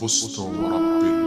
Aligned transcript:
فزت 0.00 0.38
ورب 0.38 1.23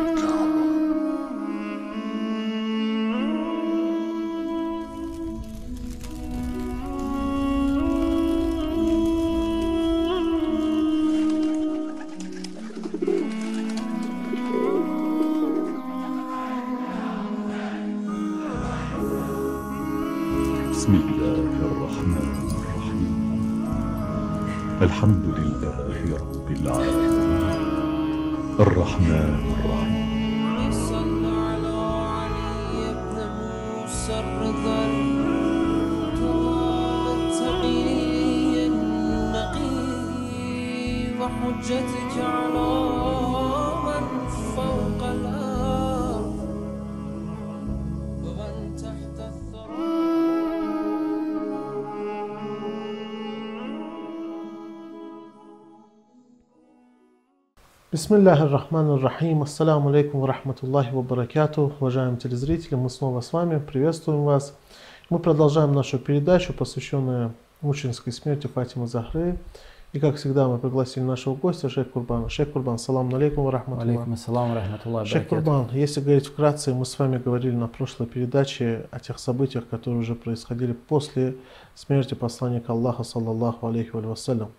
Бисмиллах 57.89 58.42
ар-Рахман 58.42 58.92
ар-Рахим. 58.92 59.42
Ассаламу 59.42 59.89
алейкум 59.89 60.22
ва 60.22 60.28
рахматуллахи 60.28 60.92
ва 60.94 61.02
баракату. 61.02 61.73
Уважаемые 61.80 62.19
телезрители, 62.19 62.75
мы 62.75 62.89
снова 62.89 63.22
с 63.22 63.34
вами. 63.34 63.59
Приветствуем 63.59 64.23
вас. 64.23 64.56
Мы 65.09 65.19
продолжаем 65.19 65.73
нашу 65.73 65.97
передачу, 65.97 66.53
посвященную 66.53 67.34
мученической 67.62 68.14
смерти 68.14 68.47
Фатимы 68.47 68.88
Захры, 68.88 69.39
и 69.94 70.00
как 70.00 70.18
всегда 70.18 70.50
мы 70.50 70.58
пригласили 70.58 71.04
нашего 71.04 71.36
гостя, 71.36 71.70
Шейх 71.70 71.92
Курбана. 71.92 72.28
Шейх 72.28 72.52
Курбан, 72.52 72.78
салам 72.78 73.16
алейкум 73.16 73.46
ва 73.46 73.52
рахматуллах. 73.54 73.88
Алейкум 73.88 74.14
ассалам 74.14 74.54
рахматуллах 74.54 75.08
Шейх 75.08 75.28
Курбан, 75.30 75.70
если 75.72 76.02
говорить 76.02 76.28
вкратце, 76.28 76.74
мы 76.74 76.86
с 76.86 77.00
вами 77.00 77.18
говорили 77.18 77.56
на 77.56 77.70
прошлой 77.70 78.06
передаче 78.06 78.88
о 78.92 79.00
тех 79.00 79.18
событиях, 79.18 79.68
которые 79.70 80.02
уже 80.02 80.14
происходили 80.14 80.74
после 80.74 81.38
смерти 81.74 82.16
посланника 82.16 82.74
Аллаха, 82.74 83.04
саллаллаху 83.04 83.68
алейхи 83.68 83.92
ва 83.94 84.02
вассалям. 84.02 84.52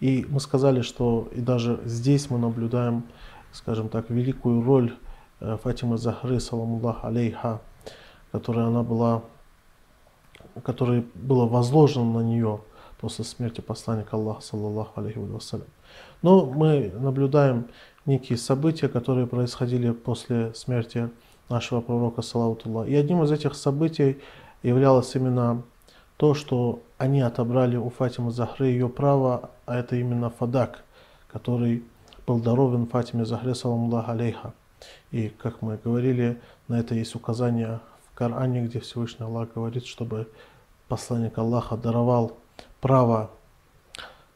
И 0.00 0.26
мы 0.30 0.40
сказали, 0.40 0.80
что 0.80 1.28
и 1.32 1.40
даже 1.40 1.80
здесь 1.84 2.30
мы 2.30 2.38
наблюдаем, 2.38 3.04
скажем 3.52 3.90
так, 3.90 4.08
великую 4.08 4.62
роль 4.64 4.94
э, 5.40 5.58
Фатимы 5.62 5.98
Захры, 5.98 6.40
саламуллах 6.40 7.04
алейха, 7.04 7.60
которая 8.32 8.66
она 8.66 8.82
была, 8.82 9.22
которая 10.62 11.04
было 11.14 11.46
возложено 11.46 12.20
на 12.20 12.24
нее 12.24 12.60
после 13.04 13.26
смерти 13.26 13.60
посланника 13.60 14.16
Аллаха, 14.16 14.40
саллаллаху 14.40 14.98
алейхи 14.98 15.18
ва 15.18 15.34
вассалям. 15.34 15.66
Но 16.22 16.46
мы 16.46 16.90
наблюдаем 16.98 17.66
некие 18.06 18.38
события, 18.38 18.88
которые 18.88 19.26
происходили 19.26 19.90
после 19.90 20.54
смерти 20.54 21.10
нашего 21.50 21.82
пророка, 21.82 22.22
салаватуллах. 22.22 22.88
И 22.88 22.94
одним 22.94 23.22
из 23.22 23.30
этих 23.30 23.56
событий 23.56 24.16
являлось 24.62 25.14
именно 25.16 25.64
то, 26.16 26.32
что 26.32 26.80
они 26.96 27.20
отобрали 27.20 27.76
у 27.76 27.90
Фатимы 27.90 28.30
Захры 28.30 28.68
ее 28.68 28.88
право, 28.88 29.50
а 29.66 29.76
это 29.76 29.96
именно 29.96 30.30
фадак, 30.30 30.82
который 31.30 31.84
был 32.26 32.38
дарован 32.38 32.86
Фатиме 32.86 33.26
Захре, 33.26 33.54
саламуллах 33.54 34.08
алейха. 34.08 34.54
И, 35.10 35.28
как 35.28 35.60
мы 35.60 35.76
говорили, 35.76 36.40
на 36.68 36.80
это 36.80 36.94
есть 36.94 37.14
указание 37.14 37.80
в 38.10 38.16
Коране, 38.16 38.62
где 38.62 38.80
Всевышний 38.80 39.26
Аллах 39.26 39.50
говорит, 39.54 39.84
чтобы 39.84 40.26
посланник 40.88 41.36
Аллаха 41.36 41.76
даровал 41.76 42.38
право 42.84 43.30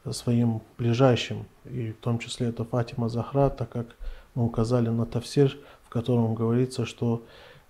своим 0.09 0.63
ближайшим, 0.79 1.45
и 1.65 1.91
в 1.91 1.97
том 1.97 2.17
числе 2.17 2.49
это 2.49 2.65
Фатима 2.65 3.07
Захра, 3.07 3.51
так 3.51 3.69
как 3.69 3.95
мы 4.33 4.43
указали 4.43 4.89
на 4.89 5.05
тафсир, 5.05 5.55
в 5.85 5.89
котором 5.89 6.33
говорится, 6.33 6.87
что 6.87 7.21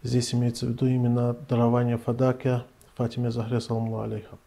здесь 0.04 0.34
имеется 0.34 0.66
в 0.66 0.70
виду 0.70 0.86
именно 0.86 1.36
дарование 1.50 1.98
фадака 1.98 2.64
Фатиме 2.96 3.30
Захре, 3.30 3.60
саламу 3.60 4.00
алейха. 4.00 4.38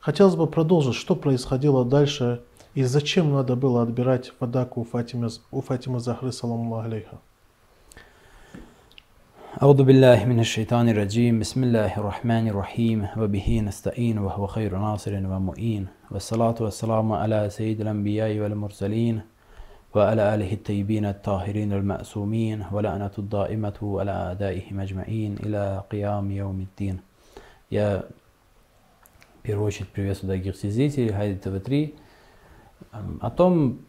Хотелось 0.00 0.36
бы 0.36 0.46
продолжить, 0.46 0.94
что 0.94 1.14
происходило 1.14 1.84
дальше 1.84 2.40
и 2.72 2.82
зачем 2.84 3.34
надо 3.34 3.54
было 3.54 3.82
отбирать 3.82 4.32
фадаку 4.38 4.80
у 4.80 4.84
Фатимы, 4.84 5.28
у 5.50 5.60
Фатимы 5.60 6.00
Захры, 6.00 6.32
саламу 6.32 6.78
алейха. 6.78 7.18
أعوذ 9.61 9.83
بالله 9.83 10.25
من 10.25 10.39
الشيطان 10.39 10.89
الرجيم 10.89 11.39
بسم 11.39 11.63
الله 11.63 11.99
الرحمن 11.99 12.47
الرحيم 12.47 13.07
وبه 13.17 13.61
نستعين 13.67 14.17
وهو 14.17 14.47
خير 14.47 14.77
ناصر 14.77 15.13
ومؤين 15.13 15.87
والصلاة 16.11 16.55
والسلام 16.61 17.11
على 17.11 17.49
سيد 17.49 17.81
الأنبياء 17.81 18.39
والمرسلين 18.39 19.21
وعلى 19.95 20.35
آله 20.35 20.53
الطيبين 20.53 21.05
الطاهرين 21.05 21.73
المأسومين 21.73 22.65
ولعنة 22.71 23.11
الدائمة 23.17 23.79
على 23.99 24.11
أعدائهم 24.11 24.79
أجمعين 24.79 25.31
إلى 25.43 25.83
قيام 25.91 26.31
يوم 26.31 26.59
الدين 26.61 26.99
Я 27.71 28.05
в 29.39 29.41
первую 29.43 29.67
очередь 29.67 29.89
приветствую 29.89 30.29
дорогих 30.29 30.57
телезрителей 30.57 31.09
Хайди 31.11 31.39
ТВ3 31.39 31.93
эм, 32.93 33.19
о 33.21 33.29
том, 33.29 33.79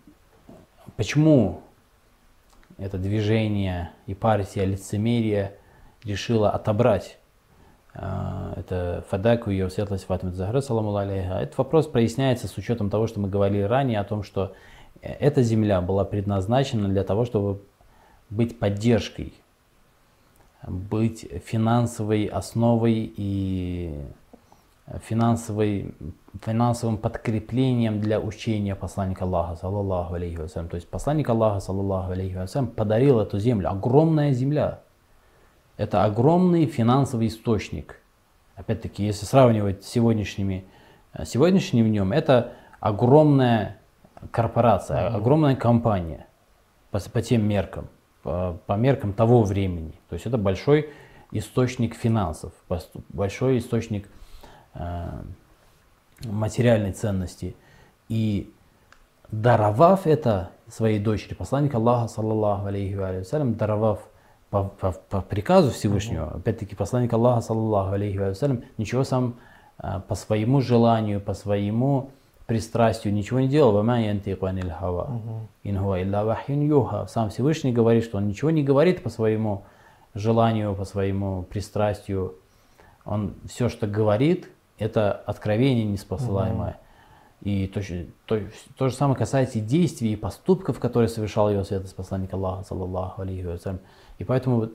почему 0.97 1.60
это 2.78 2.97
движение 2.97 3.91
и 4.06 4.13
партия 4.13 4.66
лицемерия 4.66 5.53
решила 6.03 6.52
отобрать 6.52 7.18
э, 7.94 8.53
это 8.58 9.06
Фадаку 9.09 9.50
ее 9.50 9.69
светлость 9.69 10.06
Фатима 10.06 10.31
Захра, 10.31 10.62
саламу 10.62 10.96
алейха. 10.96 11.35
Этот 11.35 11.58
вопрос 11.58 11.88
проясняется 11.88 12.47
с 12.47 12.58
учетом 12.58 12.90
того, 12.90 13.08
что 13.08 13.19
мы 13.19 13.30
говорили 13.30 13.64
ранее, 13.64 14.00
о 14.00 14.03
том, 14.03 14.24
что 14.24 14.53
э, 15.02 15.14
эта 15.14 15.41
земля 15.41 15.81
была 15.81 16.06
предназначена 16.06 16.88
для 16.90 17.03
того, 17.03 17.25
чтобы 17.25 17.62
быть 18.30 18.59
поддержкой, 18.59 19.34
быть 20.68 21.28
финансовой 21.46 22.25
основой 22.25 23.14
и 23.16 24.03
финансовой, 25.01 25.96
финансовым 26.44 26.97
подкреплением 26.97 28.00
для 28.00 28.19
учения 28.19 28.75
посланника 28.75 29.25
Аллаха, 29.25 29.56
саллаллаху 29.56 30.13
алейхи 30.13 30.38
вассалям. 30.38 30.69
То 30.69 30.75
есть 30.75 30.88
посланник 30.88 31.28
Аллаха, 31.29 31.59
саллаллаху 31.59 32.12
алейхи 32.12 32.35
вассалям, 32.35 32.68
подарил 32.68 33.19
эту 33.19 33.40
землю. 33.40 33.69
Огромная 33.72 34.31
земля. 34.31 34.81
Это 35.78 36.03
огромный 36.03 36.68
финансовый 36.68 37.28
источник. 37.28 38.00
Опять-таки, 38.56 39.03
если 39.03 39.25
сравнивать 39.25 39.84
с 39.84 39.88
сегодняшними, 39.88 40.66
э, 41.13 41.25
сегодняшним 41.25 41.88
днем, 41.88 42.13
это 42.13 42.53
огромная 42.79 43.79
корпорация, 44.31 45.07
огромная 45.07 45.56
компания 45.56 46.28
по, 46.91 47.00
по 47.00 47.22
тем 47.22 47.46
меркам, 47.47 47.90
по, 48.23 48.57
по 48.67 48.73
меркам 48.73 49.13
того 49.13 49.44
времени. 49.44 49.96
То 50.09 50.13
есть 50.13 50.28
это 50.28 50.38
большой 50.38 50.91
источник 51.31 51.96
финансов, 51.96 52.53
большой 53.09 53.57
источник 53.57 54.06
э, 54.06 54.25
материальной 56.24 56.91
ценности. 56.91 57.56
И 58.09 58.52
даровав 59.31 60.08
это 60.08 60.52
своей 60.68 61.00
дочери, 61.00 61.34
посланник 61.34 61.74
Аллаха, 61.75 62.08
саллаллаху 62.08 62.68
алейхи 62.68 62.96
ва 62.96 63.24
салям, 63.24 63.56
даровав 63.56 64.00
по, 64.50 64.64
по- 64.64 64.91
по 64.91 65.22
приказу 65.22 65.72
Всевышнего, 65.72 66.31
опять-таки 66.31 66.75
посланник 66.75 67.14
Аллаха, 67.14 67.41
саллаллаху 67.41 67.94
алейхи 67.94 68.18
ва 68.18 68.34
салям, 68.34 68.64
ничего 68.78 69.03
сам 69.03 69.35
э, 69.80 70.00
по 70.08 70.16
своему 70.16 70.62
желанию, 70.62 71.19
по 71.19 71.34
своему 71.34 72.11
пристрастию 72.46 73.14
ничего 73.14 73.40
не 73.40 73.47
делал. 73.47 73.72
«Вама 73.72 74.02
янтику 74.02 74.46
анил 74.46 74.70
хава, 74.70 75.22
ин 75.64 75.79
хуа 75.79 76.02
илля 76.02 76.23
вахьюн 76.23 76.61
юха». 76.61 77.08
Сам 77.08 77.29
Всевышний 77.29 77.72
говорит, 77.73 78.03
что 78.03 78.17
он 78.17 78.28
ничего 78.28 78.52
не 78.52 78.64
говорит 78.64 79.02
по 79.02 79.09
своему 79.09 79.64
желанию, 80.14 80.76
по 80.76 80.85
своему 80.85 81.44
пристрастию. 81.44 82.35
Он 83.03 83.34
все, 83.47 83.70
что 83.70 83.88
говорит, 83.88 84.49
это 84.77 85.11
откровение 85.11 85.85
неспосылаемое. 85.85 86.77
И 87.41 87.67
то, 87.67 87.81
же- 87.81 88.07
то, 88.25 88.39
то 88.77 88.89
же 88.89 88.95
самое 88.95 89.17
касается 89.17 89.59
и 89.59 89.61
действий, 89.61 90.13
и 90.13 90.16
поступков, 90.16 90.79
которые 90.79 91.09
совершал 91.09 91.51
его 91.51 91.63
святость 91.63 91.95
посланник 91.95 92.33
Аллаха, 92.33 92.63
саллаллаху 92.63 93.22
алейхи 93.22 93.45
вассалям. 93.45 93.79
И 94.17 94.23
поэтому 94.23 94.69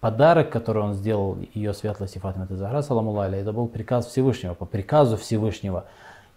подарок, 0.00 0.50
который 0.50 0.82
он 0.82 0.94
сделал 0.94 1.36
ее 1.52 1.74
светлости 1.74 2.18
Фатима 2.18 2.46
Захра, 2.48 2.82
саламу 2.82 3.20
это 3.20 3.52
был 3.52 3.66
приказ 3.68 4.06
Всевышнего, 4.06 4.54
по 4.54 4.64
приказу 4.64 5.16
Всевышнего. 5.16 5.84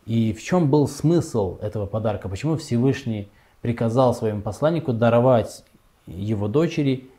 И 0.06 0.34
в 0.34 0.44
чем 0.44 0.70
был 0.70 0.88
смысл 0.88 1.58
этого 1.62 1.86
подарка? 1.86 2.30
Почему 2.30 2.58
Всевышний 2.58 3.30
приказал 3.62 4.14
своему 4.14 4.42
посланнику 4.42 4.94
даровать 4.94 5.64
его 6.06 6.48
дочери 6.48 7.10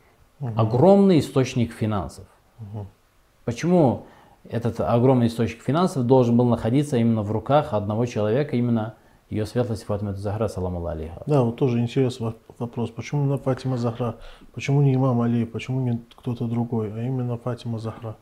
огромный 0.55 1.19
источник 1.19 1.73
финансов? 1.73 2.25
Почему 3.45 4.05
этот 4.49 4.79
огромный 4.81 5.27
источник 5.27 5.61
финансов 5.61 6.05
должен 6.05 6.35
был 6.35 6.45
находиться 6.45 6.97
именно 6.97 7.21
в 7.21 7.31
руках 7.31 7.73
одного 7.73 8.05
человека, 8.07 8.55
именно 8.57 8.95
ее 9.29 9.45
светлости 9.45 9.85
Фатима 9.85 10.13
Захра, 10.15 10.47
саламу 10.47 10.83
алейха. 10.87 11.21
Да, 11.27 11.43
вот 11.43 11.55
тоже 11.55 11.79
интересный 11.79 12.27
во- 12.27 12.35
вопрос. 12.57 12.89
Почему 12.89 13.21
именно 13.23 13.37
Фатима 13.37 13.77
Захра? 13.77 14.15
Почему 14.55 14.81
не 14.81 14.95
имам 14.95 15.21
Али? 15.21 15.45
Почему 15.45 15.81
не 15.81 16.01
кто-то 16.15 16.45
другой, 16.47 16.91
а 16.91 16.99
именно 16.99 17.37
Фатима 17.37 17.77
Захра? 17.77 18.15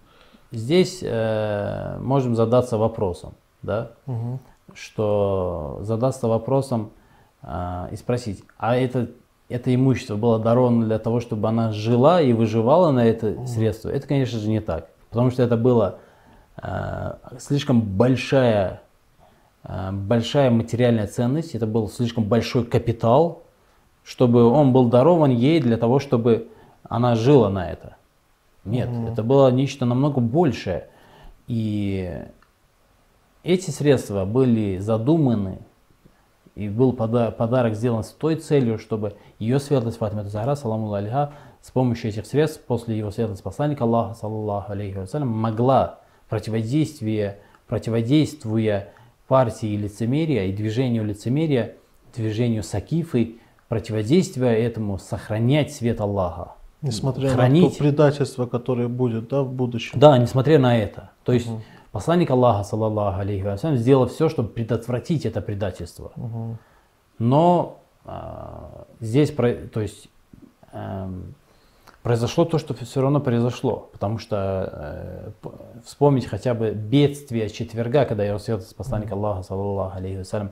Здесь 0.52 1.00
э, 1.02 1.98
можем 2.02 2.36
задаться 2.36 2.78
вопросом, 2.78 3.34
да, 3.62 3.92
Мгм. 4.06 4.40
что 4.74 5.80
задаться 5.82 6.28
вопросом 6.28 6.92
э, 7.42 7.88
и 7.92 7.96
спросить, 7.96 8.44
а 8.58 8.76
это, 8.76 9.08
это 9.50 9.74
имущество 9.74 10.16
было 10.18 10.40
даровано 10.40 10.86
для 10.86 11.00
того, 11.00 11.20
чтобы 11.22 11.48
она 11.48 11.72
жила 11.72 12.22
и 12.22 12.34
выживала 12.34 12.92
на 12.92 13.06
это 13.06 13.46
средство? 13.48 13.90
Это, 13.90 14.08
конечно 14.08 14.40
же, 14.40 14.50
не 14.50 14.60
так. 14.60 14.90
Потому 15.10 15.32
что 15.32 15.42
это 15.44 15.56
было 15.58 16.00
слишком 17.40 17.82
большая, 17.82 18.82
э, 19.64 19.92
большая 19.92 20.50
материальная 20.50 21.08
ценность, 21.08 21.56
это 21.56 21.68
был 21.68 21.90
слишком 21.90 22.24
большой 22.24 22.66
капитал, 22.66 23.44
чтобы 24.04 24.46
он 24.46 24.74
был 24.74 24.90
дарован 24.90 25.32
ей 25.32 25.60
для 25.60 25.78
того, 25.78 26.00
чтобы 26.00 26.50
она 26.84 27.16
жила 27.16 27.50
на 27.50 27.70
это. 27.70 27.98
Нет, 28.66 28.90
это 29.12 29.24
было 29.24 29.50
нечто 29.50 29.86
намного 29.86 30.20
большее. 30.20 30.88
И 31.48 32.22
эти 33.44 33.70
средства 33.70 34.26
были 34.26 34.78
задуманы, 34.78 35.60
и 36.56 36.70
был 36.70 36.92
пода- 36.92 37.32
подарок 37.32 37.76
сделан 37.76 38.04
с 38.04 38.10
той 38.10 38.36
целью, 38.36 38.80
чтобы 38.80 39.16
ее 39.40 39.60
светлость 39.60 40.00
Фатима 40.00 40.24
Захара, 40.24 40.56
саламу 40.56 40.92
алейха, 40.92 41.32
с 41.62 41.72
помощью 41.72 42.10
этих 42.10 42.26
средств, 42.26 42.62
после 42.66 42.98
его 42.98 43.12
светлости 43.12 43.44
посланника 43.44 43.84
Аллаха, 43.84 44.16
саллаллаху 44.16 44.72
алейхи 44.72 44.98
вассалям, 44.98 45.28
могла 45.30 46.00
противодействие, 46.30 47.40
противодействуя 47.68 48.90
партии 49.28 49.76
лицемерия 49.76 50.46
и 50.46 50.54
движению 50.54 51.06
лицемерия, 51.06 51.76
движению 52.16 52.64
сакифы, 52.64 53.36
противодействуя 53.68 54.54
этому, 54.56 54.98
сохранять 54.98 55.74
свет 55.74 56.02
Аллаха. 56.02 56.54
Несмотря 56.82 57.30
на 57.30 57.36
Хранить. 57.36 57.74
то 57.74 57.80
предательство, 57.80 58.46
которое 58.46 58.88
будет 58.88 59.30
да, 59.30 59.42
в 59.42 59.52
будущем. 59.52 60.00
Да, 60.00 60.18
несмотря 60.18 60.60
на 60.60 60.78
это. 60.78 61.12
То 61.24 61.34
есть 61.34 61.50
посланник 61.92 62.30
Аллаха, 62.30 62.64
саллаллаху 62.64 63.20
алейхи 63.20 63.44
вассалям, 63.44 63.78
сделал 63.78 64.08
все, 64.08 64.30
чтобы 64.30 64.50
предотвратить 64.50 65.26
это 65.26 65.42
предательство. 65.42 66.12
Мгм. 66.16 66.58
Но 67.18 67.80
а, 68.06 68.86
здесь, 69.00 69.32
то 69.32 69.82
есть, 69.82 70.08
эм, 70.72 71.34
произошло 72.04 72.46
то, 72.46 72.58
что 72.58 72.74
все 72.74 73.02
равно 73.02 73.20
произошло. 73.20 73.90
Потому 73.92 74.18
что 74.18 75.34
э, 75.44 75.50
вспомнить 75.86 76.26
хотя 76.26 76.54
бы 76.54 76.72
бедствие 76.72 77.50
четверга, 77.50 78.06
когда 78.06 78.24
его 78.24 78.40
светлость 78.40 78.76
посланник 78.76 79.12
Аллаха, 79.12 79.44
саллаллаху 79.44 79.98
алейхи 79.98 80.20
вассалям, 80.20 80.52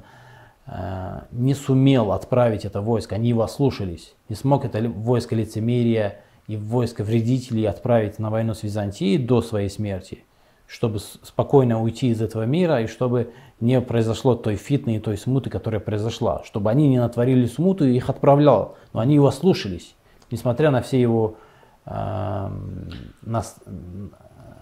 э, 0.67 1.21
не 1.31 1.53
сумел 1.53 2.11
отправить 2.11 2.65
это 2.65 2.81
войско, 2.81 3.15
они 3.15 3.29
его 3.29 3.43
ослушались. 3.43 4.15
Не 4.29 4.35
смог 4.35 4.65
это 4.65 4.81
войско 4.89 5.35
лицемерия 5.35 6.21
и 6.47 6.57
войско 6.57 7.03
вредителей 7.03 7.67
отправить 7.67 8.19
на 8.19 8.29
войну 8.29 8.53
с 8.53 8.63
Византией 8.63 9.17
до 9.17 9.41
своей 9.41 9.69
смерти, 9.69 10.25
чтобы 10.67 10.99
спокойно 10.99 11.81
уйти 11.81 12.09
из 12.09 12.21
этого 12.21 12.43
мира 12.43 12.81
и 12.81 12.87
чтобы 12.87 13.31
не 13.59 13.79
произошло 13.81 14.35
той 14.35 14.55
фитны 14.55 14.97
и 14.97 14.99
той 14.99 15.17
смуты, 15.17 15.49
которая 15.49 15.79
произошла. 15.79 16.43
Чтобы 16.43 16.69
они 16.69 16.87
не 16.87 16.99
натворили 16.99 17.45
смуту 17.45 17.85
и 17.87 17.95
их 17.95 18.09
отправлял. 18.09 18.75
Но 18.93 18.99
они 18.99 19.15
его 19.15 19.27
ослушались, 19.27 19.95
несмотря 20.31 20.71
на 20.71 20.81
все 20.81 20.99
его 20.99 21.37
нас- 21.85 23.57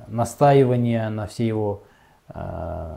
настаивания, 0.07 1.09
на 1.09 1.27
все 1.27 1.47
его 1.47 1.83
э, 2.29 2.95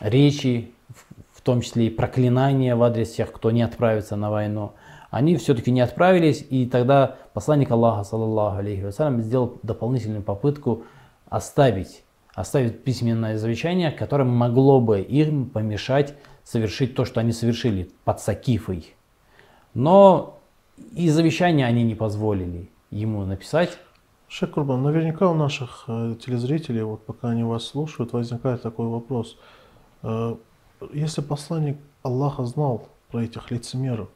речи, 0.00 0.72
в- 0.88 1.38
в 1.38 1.40
том 1.42 1.60
числе 1.60 1.86
и 1.86 1.90
проклинания 1.90 2.74
в 2.74 2.82
адрес 2.82 3.12
тех, 3.12 3.32
кто 3.32 3.50
не 3.50 3.62
отправится 3.62 4.16
на 4.16 4.30
войну, 4.30 4.72
они 5.10 5.36
все-таки 5.36 5.70
не 5.70 5.80
отправились, 5.80 6.44
и 6.48 6.66
тогда 6.66 7.16
посланник 7.34 7.70
Аллаха, 7.70 8.02
саллаллаху 8.04 8.58
алейхи 8.58 8.82
вассалям, 8.82 9.20
сделал 9.20 9.58
дополнительную 9.62 10.22
попытку 10.22 10.84
оставить, 11.28 12.02
оставить 12.34 12.82
письменное 12.82 13.36
завещание, 13.38 13.90
которое 13.90 14.24
могло 14.24 14.80
бы 14.80 15.00
им 15.00 15.50
помешать 15.50 16.14
совершить 16.44 16.94
то, 16.94 17.04
что 17.04 17.20
они 17.20 17.32
совершили 17.32 17.90
под 18.04 18.20
Сакифой. 18.20 18.94
Но 19.74 20.40
и 20.92 21.08
завещание 21.10 21.66
они 21.66 21.82
не 21.84 21.94
позволили 21.94 22.68
ему 22.90 23.24
написать. 23.24 23.78
Шейх 24.28 24.52
Курбан, 24.52 24.82
наверняка 24.82 25.30
у 25.30 25.34
наших 25.34 25.84
э, 25.88 26.14
телезрителей, 26.24 26.82
вот 26.82 27.04
пока 27.04 27.30
они 27.30 27.44
вас 27.44 27.64
слушают, 27.64 28.12
возникает 28.12 28.62
такой 28.62 28.86
вопрос. 28.86 29.36
Э, 30.02 30.36
если 30.92 31.20
посланник 31.20 31.76
Аллаха 32.02 32.44
знал 32.44 32.88
про 33.10 33.24
этих 33.24 33.50
лицемеров 33.50 34.08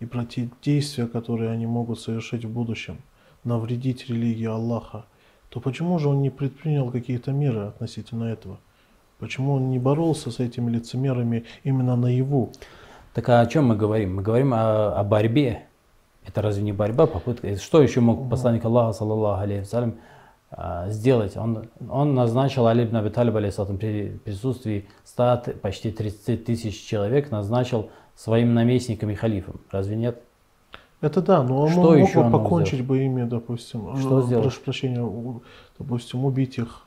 и 0.00 0.06
про 0.06 0.24
те 0.24 0.48
действия, 0.62 1.06
которые 1.06 1.50
они 1.50 1.66
могут 1.66 2.00
совершить 2.00 2.44
в 2.44 2.50
будущем, 2.50 2.98
навредить 3.44 4.08
религии 4.08 4.46
Аллаха, 4.46 5.04
то 5.50 5.60
почему 5.60 5.98
же 5.98 6.08
он 6.08 6.22
не 6.22 6.30
предпринял 6.30 6.90
какие-то 6.90 7.32
меры 7.32 7.66
относительно 7.66 8.24
этого? 8.24 8.58
Почему 9.18 9.54
он 9.54 9.68
не 9.70 9.78
боролся 9.78 10.30
с 10.30 10.40
этими 10.40 10.70
лицемерами 10.70 11.44
именно 11.64 11.96
наяву? 11.96 12.50
Так 13.12 13.28
а 13.28 13.40
о 13.40 13.46
чем 13.46 13.66
мы 13.66 13.76
говорим? 13.76 14.16
Мы 14.16 14.22
говорим 14.22 14.54
о, 14.54 14.98
о 14.98 15.04
борьбе. 15.04 15.66
Это 16.26 16.42
разве 16.42 16.62
не 16.62 16.72
борьба, 16.72 17.06
попытка? 17.06 17.56
Что 17.56 17.82
еще 17.82 18.00
мог 18.00 18.28
посланник 18.28 18.64
Аллаха, 18.64 18.92
саллаллаху 18.92 19.42
алейхи 19.42 19.66
а, 20.50 20.88
сделать? 20.90 21.36
Он, 21.36 21.68
он 21.88 22.14
назначил 22.14 22.66
Али 22.66 22.84
ибн 22.84 22.96
Аби 22.96 23.08
Талиб, 23.08 23.36
алейхиссалам, 23.36 23.78
при 23.78 24.18
присутствии 24.24 24.88
100, 25.04 25.36
т- 25.44 25.52
почти 25.52 25.90
30 25.90 26.44
тысяч 26.44 26.84
человек, 26.86 27.30
назначил 27.30 27.90
своим 28.14 28.54
наместником 28.54 29.10
и 29.10 29.14
халифом. 29.14 29.60
Разве 29.70 29.96
нет? 29.96 30.22
Это 31.00 31.22
да, 31.22 31.42
но 31.42 31.62
он 31.62 31.70
Что 31.70 31.80
мог 31.82 31.96
еще 31.96 32.22
бы 32.22 32.30
покончить 32.30 32.84
бы 32.84 32.98
ими, 33.02 33.24
допустим. 33.24 33.96
Что 33.96 34.20
э, 34.20 34.22
сделать? 34.22 34.44
Прошу 34.44 34.60
прощения, 34.60 35.40
допустим, 35.78 36.26
убить 36.26 36.58
их, 36.58 36.82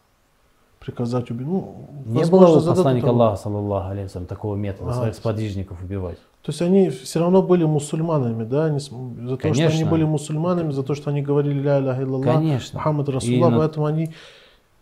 приказать 0.79 1.31
убить. 1.31 1.47
Ну, 1.47 1.89
Не 2.05 2.23
было 2.25 2.59
у 2.59 2.61
посланника. 2.61 3.09
Аллаха, 3.09 3.37
саллаллаху 3.41 3.89
алейхи 3.89 4.19
такого 4.19 4.55
метода, 4.55 4.91
Ага. 4.91 4.99
своих 4.99 5.15
сподвижников 5.15 5.81
убивать. 5.81 6.19
То 6.43 6.49
есть 6.51 6.61
они 6.61 6.89
все 6.89 7.19
равно 7.21 7.41
были 7.41 7.63
мусульманами, 7.63 8.43
да? 8.43 8.65
Они, 8.65 8.79
за 8.79 8.89
то, 8.89 9.37
что 9.37 9.47
они 9.47 9.63
Конечно. 9.63 9.89
были 9.89 10.03
мусульманами, 10.03 10.71
за 10.71 10.83
то, 10.83 10.93
что 10.93 11.09
они 11.09 11.21
говорили 11.21 11.61
ля 11.61 11.79
иляха 11.79 12.03
илляллах, 12.03 12.25
Конечно. 12.25 12.79
Мухаммад 12.79 13.07
И 13.07 13.11
Расулла, 13.13 13.49
на- 13.49 13.57
поэтому 13.59 13.85
они... 13.85 14.13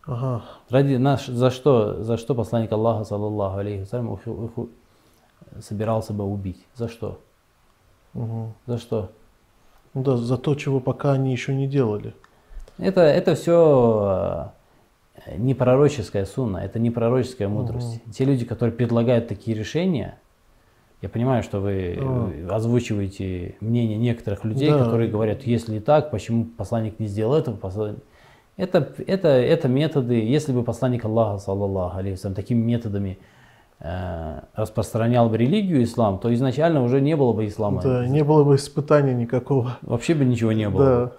Ага. 0.08 0.44
Ради 0.72 0.96
наш, 0.96 1.28
за 1.28 1.52
что, 1.52 2.02
за 2.02 2.18
что 2.18 2.34
посланник 2.34 2.72
Аллаха, 2.72 3.04
саллаллаху 3.04 3.60
алейхи 3.60 3.82
вассалям, 3.82 4.20
собирался 5.60 6.14
бы 6.14 6.24
убить? 6.24 6.66
За 6.76 6.90
что? 6.90 7.20
мгм. 8.14 8.54
За 8.66 8.80
что? 8.80 9.12
Ну 9.94 10.02
да, 10.02 10.18
за 10.18 10.38
то, 10.38 10.56
чего 10.56 10.80
пока 10.80 11.12
они 11.12 11.32
еще 11.32 11.54
не 11.54 11.68
делали. 11.68 12.16
Это, 12.80 13.02
это 13.02 13.36
все 13.36 14.52
не 15.38 15.54
пророческая 15.54 16.26
сунна, 16.26 16.58
это 16.58 16.80
не 16.80 16.90
пророческая 16.90 17.48
мудрость. 17.48 18.02
Те 18.12 18.26
люди, 18.26 18.46
которые 18.46 18.74
предлагают 18.74 19.28
такие 19.28 19.56
решения, 19.56 20.18
я 21.02 21.10
понимаю, 21.10 21.42
что 21.44 21.60
вы 21.60 21.98
э, 22.00 22.48
озвучиваете 22.50 23.56
мнение 23.60 23.98
некоторых 23.98 24.44
людей, 24.46 24.70
Да. 24.70 24.84
которые 24.84 25.10
говорят, 25.10 25.44
если 25.44 25.80
так, 25.80 26.12
почему 26.12 26.46
посланник 26.46 27.00
не 27.00 27.08
сделал 27.08 27.34
этого? 27.34 27.56
Посланник- 27.56 28.04
Это, 28.58 28.90
это, 29.08 29.28
это 29.30 29.68
методы, 29.68 30.14
если 30.24 30.52
бы 30.54 30.62
посланник 30.64 31.04
Аллаха, 31.06 31.40
саллаллаху 31.40 31.98
алейхи 31.98 32.30
такими 32.36 32.62
методами 32.62 33.18
э, 33.80 34.42
распространял 34.56 35.28
бы 35.30 35.38
религию 35.38 35.82
ислам, 35.84 36.20
то 36.20 36.32
изначально 36.34 36.84
уже 36.84 37.02
не 37.02 37.16
было 37.16 37.34
бы 37.34 37.48
ислама. 37.48 37.82
Да, 37.82 38.06
не 38.06 38.24
было 38.24 38.44
бы 38.44 38.56
испытания 38.56 39.16
никакого. 39.16 39.78
Вообще 39.82 40.14
бы 40.14 40.24
ничего 40.24 40.52
не 40.52 40.70
было. 40.70 40.86
Да. 40.86 41.12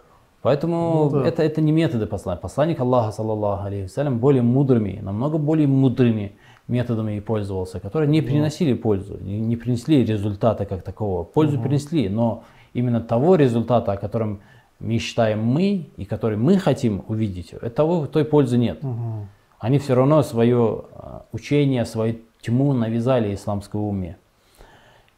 Поэтому 0.43 1.09
Ну 1.12 1.21
да. 1.23 1.27
это, 1.29 1.43
это 1.43 1.61
не 1.61 1.73
методы 1.73 2.07
послания. 2.07 2.41
Посланник 2.41 2.79
Аллаха, 2.81 3.11
саллаллаху 3.12 3.65
алейхи 3.67 4.09
более 4.11 4.43
мудрыми, 4.43 5.01
намного 5.03 5.39
более 5.39 5.67
мудрыми 5.67 6.33
методами 6.69 7.16
и 7.16 7.21
пользовался, 7.21 7.81
которые 7.81 8.09
не 8.09 8.23
приносили 8.23 8.75
пользу, 8.75 9.19
не, 9.21 9.40
не 9.40 9.57
принесли 9.57 10.04
результата 10.04 10.64
как 10.64 10.83
такого. 10.83 11.25
Пользу 11.25 11.61
принесли, 11.61 12.09
но 12.09 12.45
именно 12.73 13.00
того 13.00 13.35
результата, 13.37 13.92
о 13.92 13.97
котором 13.97 14.40
мечтаем 14.81 15.42
мы 15.45 15.88
и 15.97 16.04
который 16.04 16.37
мы 16.37 16.59
хотим 16.59 17.04
увидеть, 17.09 17.54
э, 17.61 17.71
того, 17.71 18.07
той 18.07 18.25
пользы 18.25 18.59
нет. 18.59 18.83
Мгм. 18.83 19.28
Они 19.59 19.78
все 19.78 19.95
равно 19.95 20.23
свое 20.23 20.85
э, 20.92 21.21
учение, 21.33 21.85
свою 21.85 22.16
тьму 22.40 22.73
навязали 22.73 23.35
исламской 23.35 23.81
уме. 23.81 24.16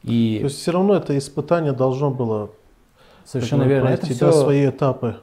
И 0.02 0.38
То 0.40 0.44
есть 0.44 0.60
все 0.60 0.72
равно 0.72 0.96
это 0.96 1.16
испытание 1.16 1.72
должно 1.72 2.10
было 2.10 2.50
совершенно 3.24 3.62
верно. 3.62 3.88
Это 3.88 4.02
пройти 4.02 4.14
все 4.14 4.26
да, 4.26 4.32
свои 4.32 4.68
этапы. 4.68 5.16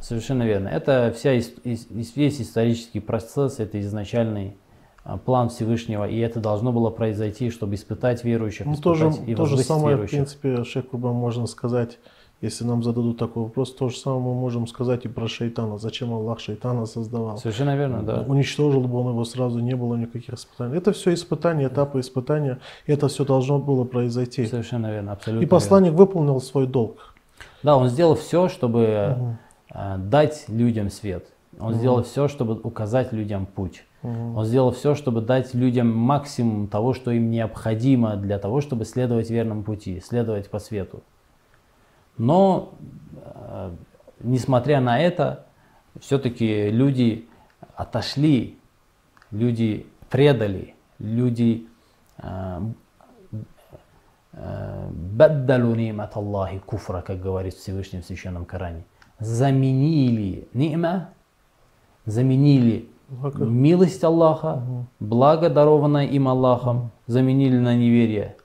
Совершенно 0.00 0.44
верно. 0.44 0.68
Это 0.68 1.12
вся, 1.16 1.32
весь 1.32 2.40
исторический 2.40 3.00
процесс, 3.00 3.58
это 3.58 3.80
изначальный 3.80 4.48
а, 4.48 4.65
план 5.24 5.48
Всевышнего, 5.48 6.08
и 6.08 6.18
это 6.18 6.40
должно 6.40 6.72
было 6.72 6.90
произойти, 6.90 7.50
чтобы 7.50 7.74
испытать 7.76 8.24
верующих, 8.24 8.66
Ну, 8.66 8.72
испытать 8.72 9.00
тоже, 9.00 9.24
и 9.26 9.34
то 9.34 9.46
же 9.46 9.58
самое, 9.58 9.86
в 9.86 9.90
верующих. 9.90 10.16
принципе, 10.16 10.64
Шейх 10.64 10.88
Курбан 10.88 11.14
можно 11.14 11.46
сказать 11.46 11.98
Если 12.42 12.64
нам 12.64 12.82
зададут 12.82 13.16
такой 13.16 13.44
вопрос, 13.44 13.72
то 13.74 13.88
же 13.88 13.96
самое 13.96 14.20
мы 14.20 14.34
можем 14.34 14.66
сказать 14.66 15.06
и 15.06 15.08
про 15.08 15.26
шайтана. 15.26 15.78
Зачем 15.78 16.12
Аллах 16.12 16.38
шайтана 16.38 16.84
создавал? 16.84 17.38
Совершенно 17.38 17.74
верно, 17.76 18.02
да. 18.02 18.24
Уничтожил 18.28 18.82
бы 18.82 18.98
он 18.98 19.08
его 19.12 19.24
сразу, 19.24 19.58
не 19.60 19.74
было 19.74 19.94
никаких 19.96 20.34
испытаний. 20.34 20.76
Это 20.76 20.92
все 20.92 21.14
испытания, 21.14 21.68
этапы 21.68 22.00
испытания. 22.00 22.58
И 22.86 22.92
это 22.92 23.08
все 23.08 23.24
должно 23.24 23.58
было 23.58 23.84
произойти. 23.84 24.44
Совершенно 24.46 24.90
верно, 24.92 25.12
абсолютно. 25.12 25.44
И 25.44 25.48
посланник 25.48 25.94
выполнил 25.94 26.40
свой 26.40 26.66
долг. 26.66 26.96
верно. 26.96 27.52
Да, 27.62 27.76
он 27.78 27.88
сделал 27.88 28.16
все, 28.16 28.48
чтобы 28.48 29.16
э, 29.70 29.96
дать 29.96 30.44
людям 30.48 30.90
свет. 30.90 31.28
Он 31.58 31.72
сделал 31.72 32.02
все, 32.02 32.28
чтобы 32.28 32.60
указать 32.62 33.14
людям 33.14 33.46
путь. 33.46 33.82
Он 34.06 34.44
сделал 34.44 34.70
все, 34.70 34.94
чтобы 34.94 35.20
дать 35.20 35.54
людям 35.54 35.92
максимум 35.94 36.68
того, 36.68 36.94
что 36.94 37.10
им 37.10 37.30
необходимо 37.30 38.16
для 38.16 38.38
того, 38.38 38.60
чтобы 38.60 38.84
следовать 38.84 39.30
верному 39.30 39.62
пути, 39.62 40.00
следовать 40.00 40.48
по 40.48 40.58
свету. 40.58 41.02
Но, 42.18 42.74
э, 43.16 43.74
несмотря 44.20 44.80
на 44.80 44.98
это, 45.00 45.46
все-таки 46.00 46.70
люди 46.70 47.28
отошли, 47.74 48.58
люди 49.30 49.86
предали, 50.08 50.74
люди 50.98 51.66
э, 52.18 52.60
э, 54.32 54.88
«баддалу 54.90 55.74
нимат 55.74 56.16
Аллахи 56.16 56.58
куфра», 56.58 57.02
как 57.02 57.20
говорит 57.20 57.54
в 57.54 57.58
Всевышнем 57.58 58.02
Священном 58.02 58.44
Коране. 58.44 58.84
Заменили 59.18 60.48
ни'ма, 60.52 61.10
заменили 62.04 62.88
Благо. 63.08 63.44
милость 63.44 64.02
Аллаха, 64.02 64.62
благо, 64.98 65.48
дарованное 65.48 66.06
им 66.06 66.28
Аллахом, 66.28 66.90
заменили 67.06 67.56
на 67.56 67.76
неверие. 67.76 68.36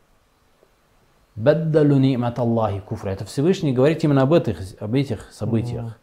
Баддалу 1.36 1.98
нимат 1.98 2.38
Аллахи 2.38 2.80
куфра. 2.80 3.10
Это 3.10 3.26
Всевышний 3.26 3.74
говорит 3.74 4.04
именно 4.04 4.22
об 4.22 4.34
этих, 4.34 4.60
об 4.80 4.94
этих 4.94 5.32
событиях. 5.32 5.98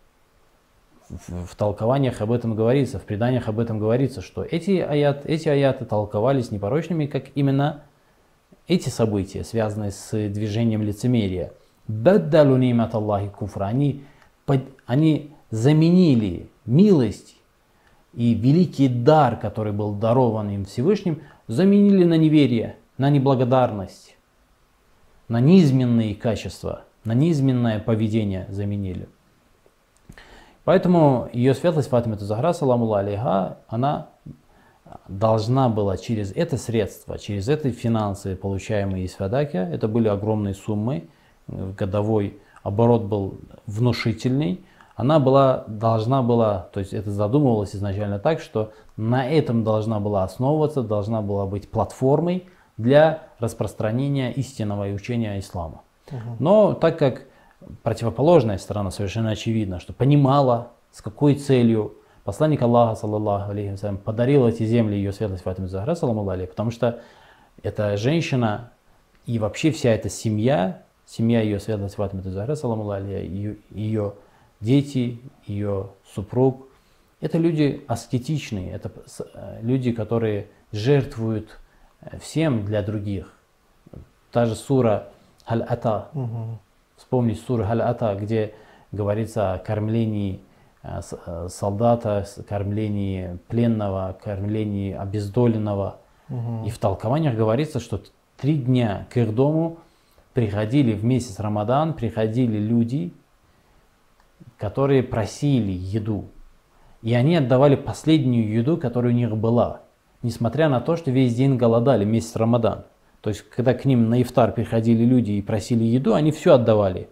В, 1.08 1.46
в 1.46 1.54
толкованиях 1.56 2.20
об 2.20 2.32
этом 2.32 2.54
говорится, 2.54 2.98
в 2.98 3.04
преданиях 3.04 3.48
об 3.48 3.60
этом 3.60 3.78
говорится, 3.78 4.20
что 4.20 4.42
эти, 4.42 4.78
аят, 4.80 5.24
эти 5.24 5.48
аяты 5.48 5.84
толковались 5.84 6.50
непорочными, 6.50 7.06
как 7.06 7.24
именно 7.34 7.82
эти 8.66 8.88
события, 8.90 9.44
связанные 9.44 9.92
с 9.92 10.10
движением 10.10 10.82
лицемерия. 10.82 11.52
Баддалу 11.86 12.56
нимат 12.56 12.94
Аллахи 12.94 13.28
куфра. 13.28 13.64
Они, 13.66 14.04
под- 14.44 14.68
они 14.84 15.32
заменили 15.50 16.50
милость 16.66 17.37
и 18.18 18.34
великий 18.34 18.88
дар, 18.88 19.36
который 19.36 19.72
был 19.72 19.94
дарован 19.94 20.50
им 20.50 20.64
Всевышним, 20.64 21.22
заменили 21.46 22.02
на 22.02 22.14
неверие, 22.14 22.74
на 22.98 23.10
неблагодарность, 23.10 24.16
на 25.28 25.38
низменные 25.38 26.16
качества, 26.16 26.82
на 27.04 27.12
низменное 27.12 27.78
поведение 27.78 28.46
заменили. 28.48 29.08
Поэтому 30.64 31.28
ее 31.32 31.54
светлость 31.54 31.90
Фатима 31.90 32.18
Захра, 32.18 32.52
саламу 32.52 32.92
алейха, 32.92 33.58
она 33.68 34.08
должна 35.06 35.68
была 35.68 35.96
через 35.96 36.32
это 36.32 36.56
средство, 36.58 37.20
через 37.20 37.48
эти 37.48 37.70
финансы, 37.70 38.34
получаемые 38.34 39.04
из 39.04 39.12
Фадаки, 39.12 39.58
это 39.58 39.86
были 39.86 40.08
огромные 40.08 40.54
суммы, 40.54 41.08
э, 41.46 41.72
годовой 41.78 42.40
оборот 42.64 43.04
был 43.04 43.38
внушительный, 43.66 44.64
она 44.98 45.20
была, 45.20 45.62
должна 45.68 46.22
была, 46.22 46.68
то 46.72 46.80
есть 46.80 46.92
это 46.92 47.12
задумывалось 47.12 47.76
изначально 47.76 48.18
так, 48.18 48.40
что 48.40 48.72
на 48.96 49.30
этом 49.30 49.62
должна 49.62 50.00
была 50.00 50.24
основываться, 50.24 50.82
должна 50.82 51.22
была 51.22 51.46
быть 51.46 51.70
платформой 51.70 52.48
для 52.76 53.22
распространения 53.38 54.32
истинного 54.32 54.86
учения 54.92 55.38
ислама. 55.38 55.82
Но 56.40 56.74
так 56.74 56.98
как 56.98 57.26
противоположная 57.84 58.58
сторона 58.58 58.90
совершенно 58.90 59.30
очевидна, 59.30 59.78
что 59.78 59.92
понимала, 59.92 60.72
с 60.90 61.00
какой 61.00 61.36
целью 61.36 61.94
посланник 62.24 62.60
Аллаха, 62.60 62.96
саллаллаху 62.96 63.52
алейхи 63.52 63.70
вассалям, 63.70 63.98
подарил 63.98 64.48
эти 64.48 64.64
земли 64.64 64.96
ее 64.96 65.12
светлость 65.12 65.44
Фатиме 65.44 65.68
Захра, 65.68 65.94
саламу 65.94 66.28
алейхи, 66.28 66.50
потому 66.50 66.72
что 66.72 66.98
эта 67.62 67.96
женщина 67.96 68.72
и 69.26 69.38
вообще 69.38 69.70
вся 69.70 69.90
эта 69.90 70.08
семья, 70.08 70.82
семья 71.06 71.40
ее 71.40 71.60
светлость 71.60 71.94
Фатиме 71.94 72.22
Захра, 72.22 72.56
саламу 72.56 72.90
алейхи, 72.90 73.30
ее, 73.30 73.56
ее 73.70 74.14
дети, 74.60 75.20
ее 75.46 75.90
супруг, 76.14 76.68
это 77.20 77.38
люди 77.38 77.84
аскетичные, 77.88 78.70
это 78.70 78.92
э, 79.34 79.58
люди, 79.62 79.92
которые 79.92 80.46
жертвуют 80.72 81.58
э, 82.00 82.18
всем 82.18 82.64
для 82.64 82.82
других. 82.82 83.32
Та 84.30 84.46
же 84.46 84.54
сура 84.54 85.08
Халь-Ата, 85.46 86.08
вспомнить 86.96 87.40
суру 87.40 87.64
Халь-Ата, 87.64 88.16
где 88.20 88.54
говорится 88.92 89.54
о 89.54 89.58
кормлении 89.58 90.40
э, 90.82 91.00
солдата, 91.48 92.26
кормлении 92.48 93.38
пленного, 93.48 94.16
кормлении 94.22 94.92
обездоленного. 94.92 95.98
И 96.66 96.68
в 96.68 96.78
толкованиях 96.78 97.34
говорится, 97.34 97.80
что 97.80 98.02
три 98.36 98.58
дня 98.58 99.06
к 99.10 99.16
их 99.16 99.34
дому 99.34 99.78
приходили 100.34 100.92
в 100.92 101.02
месяц 101.02 101.40
Рамадан, 101.40 101.94
приходили 101.94 102.58
люди, 102.58 103.14
которые 104.58 105.02
просили 105.02 105.72
еду. 105.72 106.30
И 107.00 107.14
они 107.14 107.36
отдавали 107.36 107.76
последнюю 107.76 108.52
еду, 108.52 108.76
которая 108.76 109.12
у 109.12 109.16
них 109.16 109.34
была. 109.36 109.82
Несмотря 110.22 110.68
на 110.68 110.80
то, 110.80 110.96
что 110.96 111.12
весь 111.12 111.34
день 111.34 111.56
голодали, 111.56 112.04
месяц 112.04 112.34
Рамадан. 112.34 112.84
То 113.20 113.30
есть, 113.30 113.48
когда 113.48 113.72
к 113.72 113.84
ним 113.84 114.10
на 114.10 114.20
ифтар 114.20 114.52
приходили 114.52 115.04
люди 115.04 115.32
и 115.32 115.42
просили 115.42 115.84
еду, 115.84 116.14
они 116.14 116.32
все 116.32 116.54
отдавали. 116.54 117.08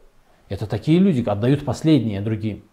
Это 0.48 0.66
такие 0.66 0.98
люди, 0.98 1.28
отдают 1.28 1.64
последнее 1.64 2.20
другим. 2.20 2.64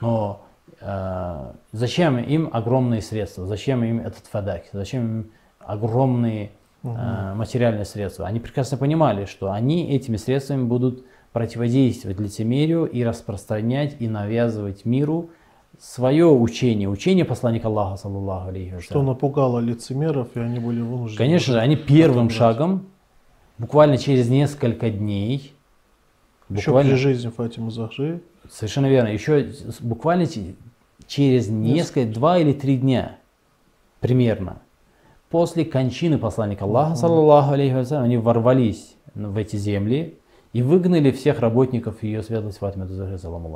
Но 0.00 0.46
э, 0.80 1.52
зачем 1.72 2.18
им 2.18 2.48
огромные 2.52 3.02
средства? 3.02 3.46
Зачем 3.46 3.84
им 3.84 4.00
этот 4.00 4.26
фадак? 4.26 4.64
Зачем 4.72 5.02
им 5.02 5.30
огромные 5.58 6.52
э, 6.82 7.34
материальные 7.34 7.84
средства? 7.84 8.26
Они 8.26 8.40
прекрасно 8.40 8.78
понимали, 8.78 9.26
что 9.26 9.52
они 9.52 9.90
этими 9.90 10.16
средствами 10.16 10.64
будут 10.64 11.04
противодействовать 11.32 12.18
лицемерию 12.18 12.86
и 12.86 13.04
распространять 13.04 13.96
и 14.00 14.08
навязывать 14.08 14.84
миру 14.84 15.30
свое 15.78 16.26
учение, 16.26 16.88
учение 16.88 17.24
посланника 17.24 17.68
Аллаха, 17.68 17.96
саллаллаху 17.96 18.48
алейхи 18.48 18.80
Что 18.80 19.02
напугало 19.02 19.60
лицемеров, 19.60 20.28
и 20.36 20.40
они 20.40 20.58
были 20.58 20.80
вынуждены. 20.80 21.16
Конечно 21.16 21.54
же, 21.54 21.60
они 21.60 21.76
первым 21.76 22.26
отобрать. 22.26 22.36
шагом, 22.36 22.86
буквально 23.58 23.96
через 23.96 24.28
несколько 24.28 24.90
дней, 24.90 25.54
Еще 26.50 26.70
буквально, 26.70 26.90
при 26.92 26.98
жизни 26.98 27.28
Фатимы 27.30 27.70
Захры. 27.70 28.20
совершенно 28.50 28.86
верно, 28.86 29.08
еще 29.08 29.52
буквально 29.80 30.26
че- 30.26 30.54
через 31.06 31.48
несколько, 31.48 32.12
два 32.12 32.38
или 32.38 32.52
три 32.52 32.76
дня 32.76 33.16
примерно, 34.00 34.60
после 35.30 35.64
кончины 35.64 36.18
посланника 36.18 36.64
Аллаха, 36.64 36.96
саллаллаху 36.96 37.52
алейхи 37.52 37.94
они 37.94 38.16
ворвались 38.18 38.96
в 39.14 39.36
эти 39.36 39.56
земли 39.56 40.18
и 40.52 40.62
выгнали 40.62 41.10
всех 41.10 41.40
работников 41.40 42.02
ее 42.02 42.22
светлости 42.22 42.58
Фатима 42.58 42.86
Захры, 42.86 43.18
саламу. 43.18 43.48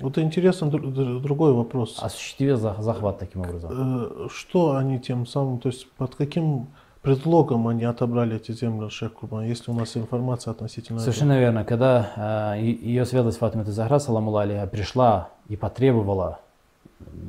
Вот 0.00 0.16
дру- 0.16 1.20
другой 1.20 1.52
вопрос. 1.52 1.98
Осуществив 2.00 2.56
зах- 2.58 2.80
захват 2.82 3.18
таким 3.18 3.42
образом. 3.42 3.70
Э, 3.72 4.28
Что 4.30 4.76
они 4.76 5.00
тем 5.00 5.26
самым, 5.26 5.58
то 5.58 5.68
есть 5.70 5.90
под 5.92 6.14
каким 6.14 6.68
предлогом 7.02 7.66
они 7.66 7.84
отобрали 7.84 8.36
эти 8.36 8.52
земли 8.52 8.88
Шейх 8.90 9.12
Курбан, 9.12 9.44
если 9.44 9.72
у 9.72 9.74
нас 9.74 9.96
информация 9.96 10.52
относительно 10.52 10.96
этого? 10.98 11.04
Совершенно 11.04 11.38
верно. 11.38 11.64
Когда 11.64 12.54
э, 12.56 12.60
ее 12.62 13.04
светлость 13.06 13.38
Фатима 13.38 13.64
Захра, 13.64 13.98
саламу 13.98 14.36
алейха, 14.36 14.66
пришла 14.68 15.30
и 15.48 15.56
потребовала, 15.56 16.40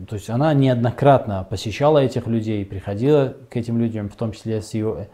то 0.08 0.16
есть 0.16 0.30
она 0.30 0.54
неоднократно 0.54 1.46
посещала 1.50 2.00
этих 2.00 2.28
людей, 2.28 2.64
приходила 2.66 3.34
к 3.50 3.58
этим 3.58 3.80
людям, 3.80 4.10
в 4.10 4.16
том 4.16 4.32
числе 4.32 4.62
с 4.62 4.74
ее, 4.76 5.08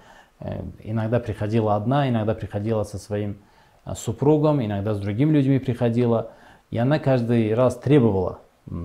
иногда 0.84 1.20
приходила 1.20 1.76
одна, 1.76 2.10
иногда 2.10 2.34
приходила 2.34 2.84
со 2.84 2.98
своим 2.98 3.38
э, 3.86 3.94
супругом, 3.96 4.64
иногда 4.64 4.94
с 4.94 5.00
другими 5.00 5.32
людьми 5.32 5.60
приходила, 5.60 6.32
и 6.72 6.78
она 6.78 7.00
каждый 7.00 7.54
раз 7.54 7.76
требовала. 7.78 8.40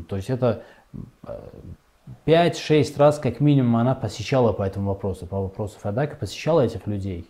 То 0.08 0.16
есть 0.16 0.30
это 0.30 0.62
5-6 2.26 2.98
раз 2.98 3.18
как 3.18 3.40
минимум 3.40 3.76
она 3.76 3.94
посещала 3.94 4.52
по 4.52 4.62
этому 4.62 4.88
вопросу, 4.88 5.26
по 5.26 5.40
вопросу 5.40 5.78
Фадака, 5.80 6.16
посещала 6.16 6.60
этих 6.60 6.86
людей. 6.86 7.28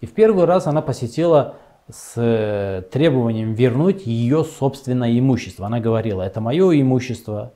И 0.00 0.06
в 0.06 0.12
первый 0.12 0.44
раз 0.44 0.66
она 0.66 0.82
посетила 0.82 1.56
с 1.90 2.14
э, 2.16 2.82
требованием 2.90 3.54
вернуть 3.54 4.06
ее 4.06 4.44
собственное 4.44 5.18
имущество. 5.18 5.66
Она 5.66 5.80
говорила, 5.80 6.22
это 6.22 6.40
мое 6.40 6.80
имущество. 6.80 7.52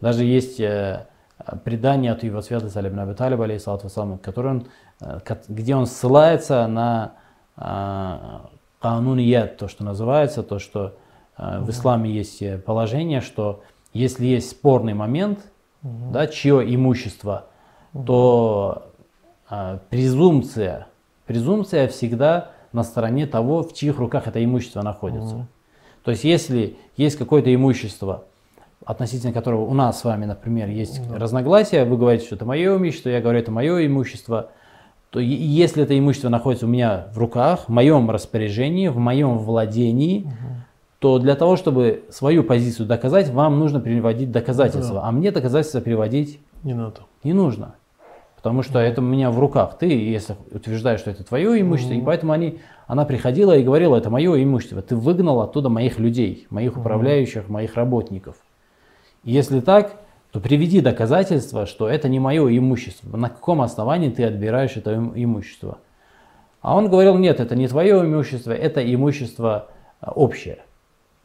Даже 0.00 0.24
есть 0.24 0.60
э, 0.60 1.06
предание 1.64 2.12
от 2.12 2.22
его 2.22 2.40
святости 2.42 2.78
Али 2.78 2.88
ибн 2.88 3.00
Аби 3.00 3.14
Талиба, 3.14 3.44
алейхиссалату 3.44 3.84
вассалам, 3.84 4.18
который 4.18 4.50
он, 4.50 4.60
э, 4.60 4.91
где 5.48 5.74
он 5.74 5.86
ссылается 5.86 6.66
на 6.66 7.12
э, 7.56 8.38
кануният, 8.80 9.58
то, 9.58 9.68
что 9.68 9.84
называется, 9.84 10.42
то, 10.42 10.58
что 10.58 10.94
э, 11.38 11.60
в 11.60 11.70
исламе 11.70 12.10
есть 12.10 12.42
э, 12.42 12.58
положение, 12.58 13.20
что 13.20 13.62
если 13.92 14.26
есть 14.26 14.50
спорный 14.50 14.94
момент, 14.94 15.40
да, 15.82 16.26
чье 16.26 16.62
имущество, 16.74 17.46
то 18.06 18.92
а, 19.48 19.80
презумпция, 19.90 20.86
презумпция 21.26 21.88
всегда 21.88 22.52
на 22.72 22.84
стороне 22.84 23.26
того, 23.26 23.62
в 23.62 23.74
чьих 23.74 23.98
руках 23.98 24.26
это 24.26 24.42
имущество 24.42 24.82
находится. 24.82 25.34
Мгм. 25.34 25.48
То 26.04 26.10
есть, 26.12 26.24
если 26.24 26.76
есть 26.96 27.18
какое-то 27.18 27.54
имущество, 27.54 28.24
относительно 28.84 29.32
которого 29.32 29.62
у 29.66 29.74
нас 29.74 30.00
с 30.00 30.04
вами, 30.04 30.24
например, 30.24 30.68
есть 30.68 31.00
разногласия, 31.12 31.84
вы 31.84 31.96
говорите, 31.96 32.26
что 32.26 32.36
это 32.36 32.44
мое 32.44 32.76
имущество, 32.76 33.10
я 33.10 33.20
говорю, 33.20 33.38
это 33.38 33.50
мое 33.50 33.86
имущество, 33.86 34.50
то 35.12 35.20
если 35.20 35.82
это 35.82 35.96
имущество 35.98 36.30
находится 36.30 36.64
у 36.64 36.70
меня 36.70 37.08
в 37.12 37.18
руках, 37.18 37.66
в 37.66 37.68
моем 37.68 38.10
распоряжении, 38.10 38.88
в 38.88 38.96
моем 38.96 39.36
владении, 39.36 40.26
то 41.00 41.18
для 41.18 41.34
того, 41.34 41.56
чтобы 41.56 42.04
свою 42.08 42.42
позицию 42.42 42.86
доказать, 42.86 43.28
вам 43.28 43.58
нужно 43.58 43.78
приводить 43.78 44.30
доказательства. 44.32 45.00
Да. 45.00 45.08
А 45.08 45.12
мне 45.12 45.30
доказательства 45.30 45.80
приводить 45.80 46.40
Не 46.62 46.72
надо. 46.72 47.02
не 47.24 47.34
нужно. 47.34 47.74
Потому 48.36 48.62
что 48.62 48.78
это 48.78 49.02
у 49.02 49.04
меня 49.04 49.30
в 49.30 49.38
руках. 49.38 49.76
Ты, 49.78 49.86
если 49.86 50.34
утверждаешь, 50.50 51.00
что 51.00 51.10
это 51.10 51.24
твое 51.24 51.60
имущество, 51.60 51.92
и 51.92 52.00
поэтому 52.00 52.32
они, 52.32 52.60
она 52.86 53.04
приходила 53.04 53.54
и 53.54 53.62
говорила, 53.62 53.96
это 53.96 54.08
мое 54.08 54.42
имущество. 54.42 54.80
Ты 54.80 54.96
выгнал 54.96 55.42
оттуда 55.42 55.68
моих 55.68 55.98
людей, 55.98 56.46
моих 56.48 56.78
управляющих, 56.78 57.50
моих 57.50 57.74
работников. 57.74 58.36
И 59.24 59.32
Если 59.32 59.60
так, 59.60 60.00
то 60.32 60.40
приведи 60.40 60.80
доказательства, 60.80 61.66
что 61.66 61.88
это 61.88 62.08
не 62.08 62.18
мое 62.18 62.56
имущество. 62.56 63.16
На 63.16 63.28
каком 63.28 63.60
основании 63.60 64.08
ты 64.08 64.24
отбираешь 64.24 64.76
это 64.78 64.92
им- 64.92 65.12
имущество? 65.14 65.78
А 66.62 66.74
он 66.74 66.88
говорил, 66.88 67.18
нет, 67.18 67.38
это 67.38 67.54
не 67.54 67.68
твое 67.68 68.00
имущество, 68.00 68.52
это 68.52 68.82
имущество 68.94 69.68
а, 70.00 70.12
общее. 70.12 70.60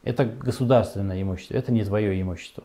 Это 0.02 0.24
государственное 0.26 1.22
имущество, 1.22 1.54
это 1.54 1.72
не 1.72 1.84
твое 1.84 2.20
имущество. 2.20 2.64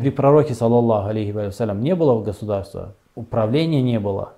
При 0.00 0.10
пророке, 0.10 0.54
саллаллаху 0.54 1.08
алейхи 1.08 1.32
ва 1.32 1.50
салям, 1.50 1.82
не 1.82 1.94
было 1.94 2.22
государства, 2.22 2.94
управления 3.14 3.82
не 3.82 4.00
было, 4.00 4.34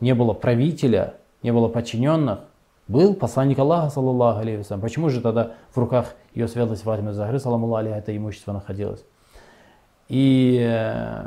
не 0.00 0.14
было 0.14 0.32
правителя, 0.32 1.14
не 1.42 1.52
было 1.52 1.68
подчиненных. 1.68 2.40
Был 2.88 3.14
посланник 3.14 3.58
Аллаха, 3.58 3.90
саллаллаху 3.90 4.40
алейхи 4.40 4.58
ва 4.58 4.62
салям. 4.62 4.80
Почему 4.80 5.08
же 5.10 5.20
тогда 5.20 5.52
в 5.72 5.78
руках 5.78 6.14
ее 6.34 6.46
светлости 6.46 6.84
Фатимы 6.84 7.12
Захры, 7.12 7.40
саламу 7.40 7.74
алейха, 7.74 7.98
это 7.98 8.16
имущество 8.16 8.52
находилось? 8.52 9.04
И 10.08 10.58
э, 10.60 11.26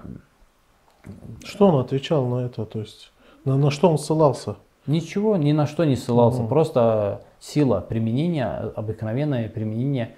Что 1.43 1.67
он 1.67 1.83
отвечал 1.83 2.25
на 2.27 2.45
это? 2.45 2.65
То 2.65 2.79
есть 2.79 3.11
на, 3.45 3.57
на 3.57 3.71
что 3.71 3.89
он 3.89 3.97
ссылался? 3.97 4.55
ничего, 4.89 5.37
ни 5.37 5.51
на 5.51 5.67
что 5.67 5.85
не 5.85 5.95
ссылался, 5.95 6.43
просто 6.43 7.21
сила 7.39 7.79
применения, 7.87 8.71
обыкновенное 8.75 9.47
применение 9.47 10.15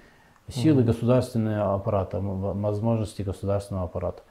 силы 0.48 0.82
государственного 0.82 1.74
аппарата, 1.74 2.20
возможности 2.20 3.22
государственного 3.22 3.86
аппарата. 3.86 4.22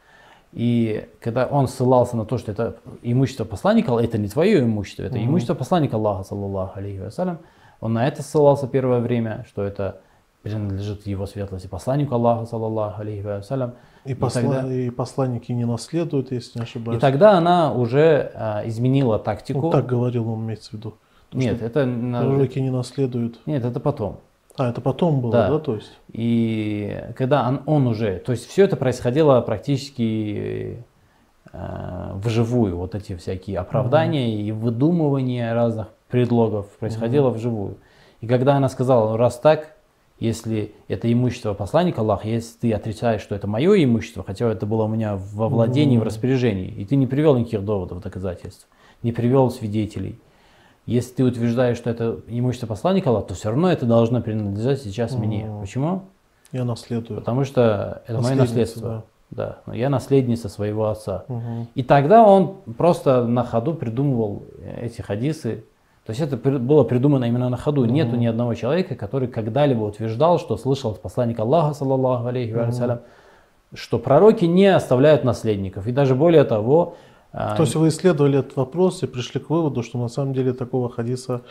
И 0.51 1.07
когда 1.21 1.45
он 1.45 1.67
ссылался 1.67 2.17
на 2.17 2.25
то, 2.25 2.37
что 2.37 2.51
это 2.51 2.75
имущество 3.01 3.45
посланника, 3.45 3.97
это 3.97 4.17
не 4.17 4.27
твое 4.27 4.59
имущество, 4.59 5.03
это 5.03 5.23
имущество 5.23 5.53
посланника 5.53 5.95
Аллаха, 5.95 6.23
саллаллаху 6.23 6.77
алейхи 6.77 6.99
вассалям, 6.99 7.39
он 7.79 7.93
на 7.93 8.07
это 8.07 8.21
ссылался 8.21 8.67
первое 8.67 8.99
время, 8.99 9.45
что 9.47 9.63
это 9.63 10.01
принадлежит 10.43 11.05
его 11.05 11.25
светлости 11.27 11.67
посланнику 11.67 12.15
Аллаха, 12.15 12.45
саллаллаху 12.45 13.01
алейхи 13.01 13.21
вассалям. 13.25 13.73
И, 14.05 14.13
посла- 14.13 14.41
тогда- 14.61 14.73
и 14.73 14.89
посланники 14.89 15.51
не 15.51 15.65
наследуют, 15.65 16.31
если 16.31 16.57
не 16.57 16.63
И 16.63 16.67
ошибаюсь. 16.67 16.99
тогда 17.01 17.33
она 17.37 17.71
уже 17.73 18.31
а, 18.33 18.63
изменила 18.65 19.19
тактику. 19.19 19.61
Ну, 19.61 19.69
так 19.71 19.85
говорил 19.85 20.27
он, 20.29 20.39
имеется 20.45 20.71
в 20.71 20.73
виду. 20.73 20.95
Нет, 21.33 21.61
это 21.61 21.83
Пророки 21.85 22.59
не 22.59 22.71
наследуют. 22.71 23.39
нет, 23.45 23.63
это 23.63 23.79
потом. 23.79 24.19
А, 24.57 24.69
это 24.69 24.81
потом 24.81 25.21
было, 25.21 25.31
Да. 25.31 25.49
да, 25.49 25.59
то 25.59 25.75
есть? 25.75 25.97
И 26.11 26.99
когда 27.15 27.47
он, 27.47 27.61
он 27.67 27.87
уже, 27.87 28.17
то 28.17 28.31
есть 28.33 28.47
все 28.47 28.65
это 28.65 28.75
происходило 28.75 29.39
практически 29.41 30.83
э, 31.53 32.11
вживую, 32.15 32.77
вот 32.77 32.95
эти 32.95 33.15
всякие 33.15 33.59
оправдания 33.59 34.41
и 34.41 34.51
выдумывание 34.51 35.53
разных 35.53 35.87
предлогов 36.09 36.67
происходило 36.79 37.29
вживую. 37.29 37.77
И 38.21 38.27
когда 38.27 38.55
она 38.55 38.67
сказала, 38.69 39.11
«Ну, 39.11 39.17
раз 39.17 39.39
так, 39.39 39.75
если 40.21 40.71
это 40.87 41.11
имущество 41.11 41.55
посланника 41.55 42.01
Аллаха, 42.01 42.27
если 42.27 42.57
ты 42.59 42.73
отрицаешь, 42.73 43.21
что 43.21 43.33
это 43.33 43.47
мое 43.47 43.83
имущество, 43.83 44.23
хотя 44.23 44.49
это 44.51 44.67
было 44.67 44.83
у 44.83 44.87
меня 44.87 45.17
во 45.33 45.49
владении, 45.49 45.97
в 45.97 46.03
распоряжении, 46.03 46.67
и 46.67 46.85
ты 46.85 46.95
не 46.95 47.07
привел 47.07 47.35
никаких 47.35 47.65
доводов, 47.65 48.01
доказательств, 48.01 48.67
не 49.01 49.11
привел 49.11 49.49
свидетелей, 49.49 50.19
если 50.85 51.15
ты 51.15 51.23
утверждаешь, 51.23 51.77
что 51.77 51.89
это 51.89 52.19
имущество 52.27 52.67
посланника 52.67 53.09
Аллаха, 53.09 53.29
то 53.29 53.33
все 53.33 53.49
равно 53.49 53.71
это 53.71 53.87
должно 53.87 54.21
принадлежать 54.21 54.83
сейчас 54.83 55.13
мне. 55.13 55.51
Почему? 55.59 56.03
Я 56.51 56.65
наследую. 56.65 57.19
Потому 57.19 57.43
что 57.43 58.03
это 58.07 58.21
мое 58.21 58.35
наследство. 58.35 59.03
Да. 59.31 59.59
но 59.65 59.73
я 59.73 59.89
наследница 59.89 60.49
своего 60.49 60.89
отца. 60.89 61.23
Мгм. 61.29 61.67
И 61.73 61.83
тогда 61.83 62.21
он 62.21 62.57
просто 62.77 63.25
на 63.25 63.43
ходу 63.43 63.73
придумывал 63.73 64.43
эти 64.81 65.01
хадисы. 65.01 65.63
То 66.05 66.11
есть 66.11 66.21
это 66.21 66.35
было 66.37 66.83
придумано 66.83 67.25
именно 67.25 67.49
на 67.49 67.57
ходу. 67.57 67.85
Нету 67.85 68.15
ни 68.15 68.25
одного 68.25 68.55
человека, 68.55 68.95
который 68.95 69.27
когда-либо 69.27 69.83
утверждал, 69.83 70.39
что 70.39 70.57
слышал 70.57 70.91
от 70.91 71.01
посланника 71.01 71.43
Аллаха, 71.43 71.73
саллаллаху 71.75 72.25
алейхи 72.27 72.71
салям, 72.71 72.99
что 73.73 73.99
пророки 73.99 74.45
не 74.45 74.65
оставляют 74.65 75.23
наследников. 75.23 75.87
И 75.87 75.91
даже 75.91 76.15
более 76.15 76.43
того, 76.43 76.95
а, 77.33 77.55
То 77.55 77.63
есть 77.63 77.75
вы 77.75 77.87
исследовали 77.89 78.39
этот 78.39 78.57
вопрос 78.57 79.03
и 79.03 79.07
пришли 79.07 79.39
к 79.39 79.49
выводу, 79.49 79.83
что 79.83 79.97
на 79.99 80.09
самом 80.09 80.33
деле 80.33 80.51
такого 80.53 80.89
хадиса 80.89 81.41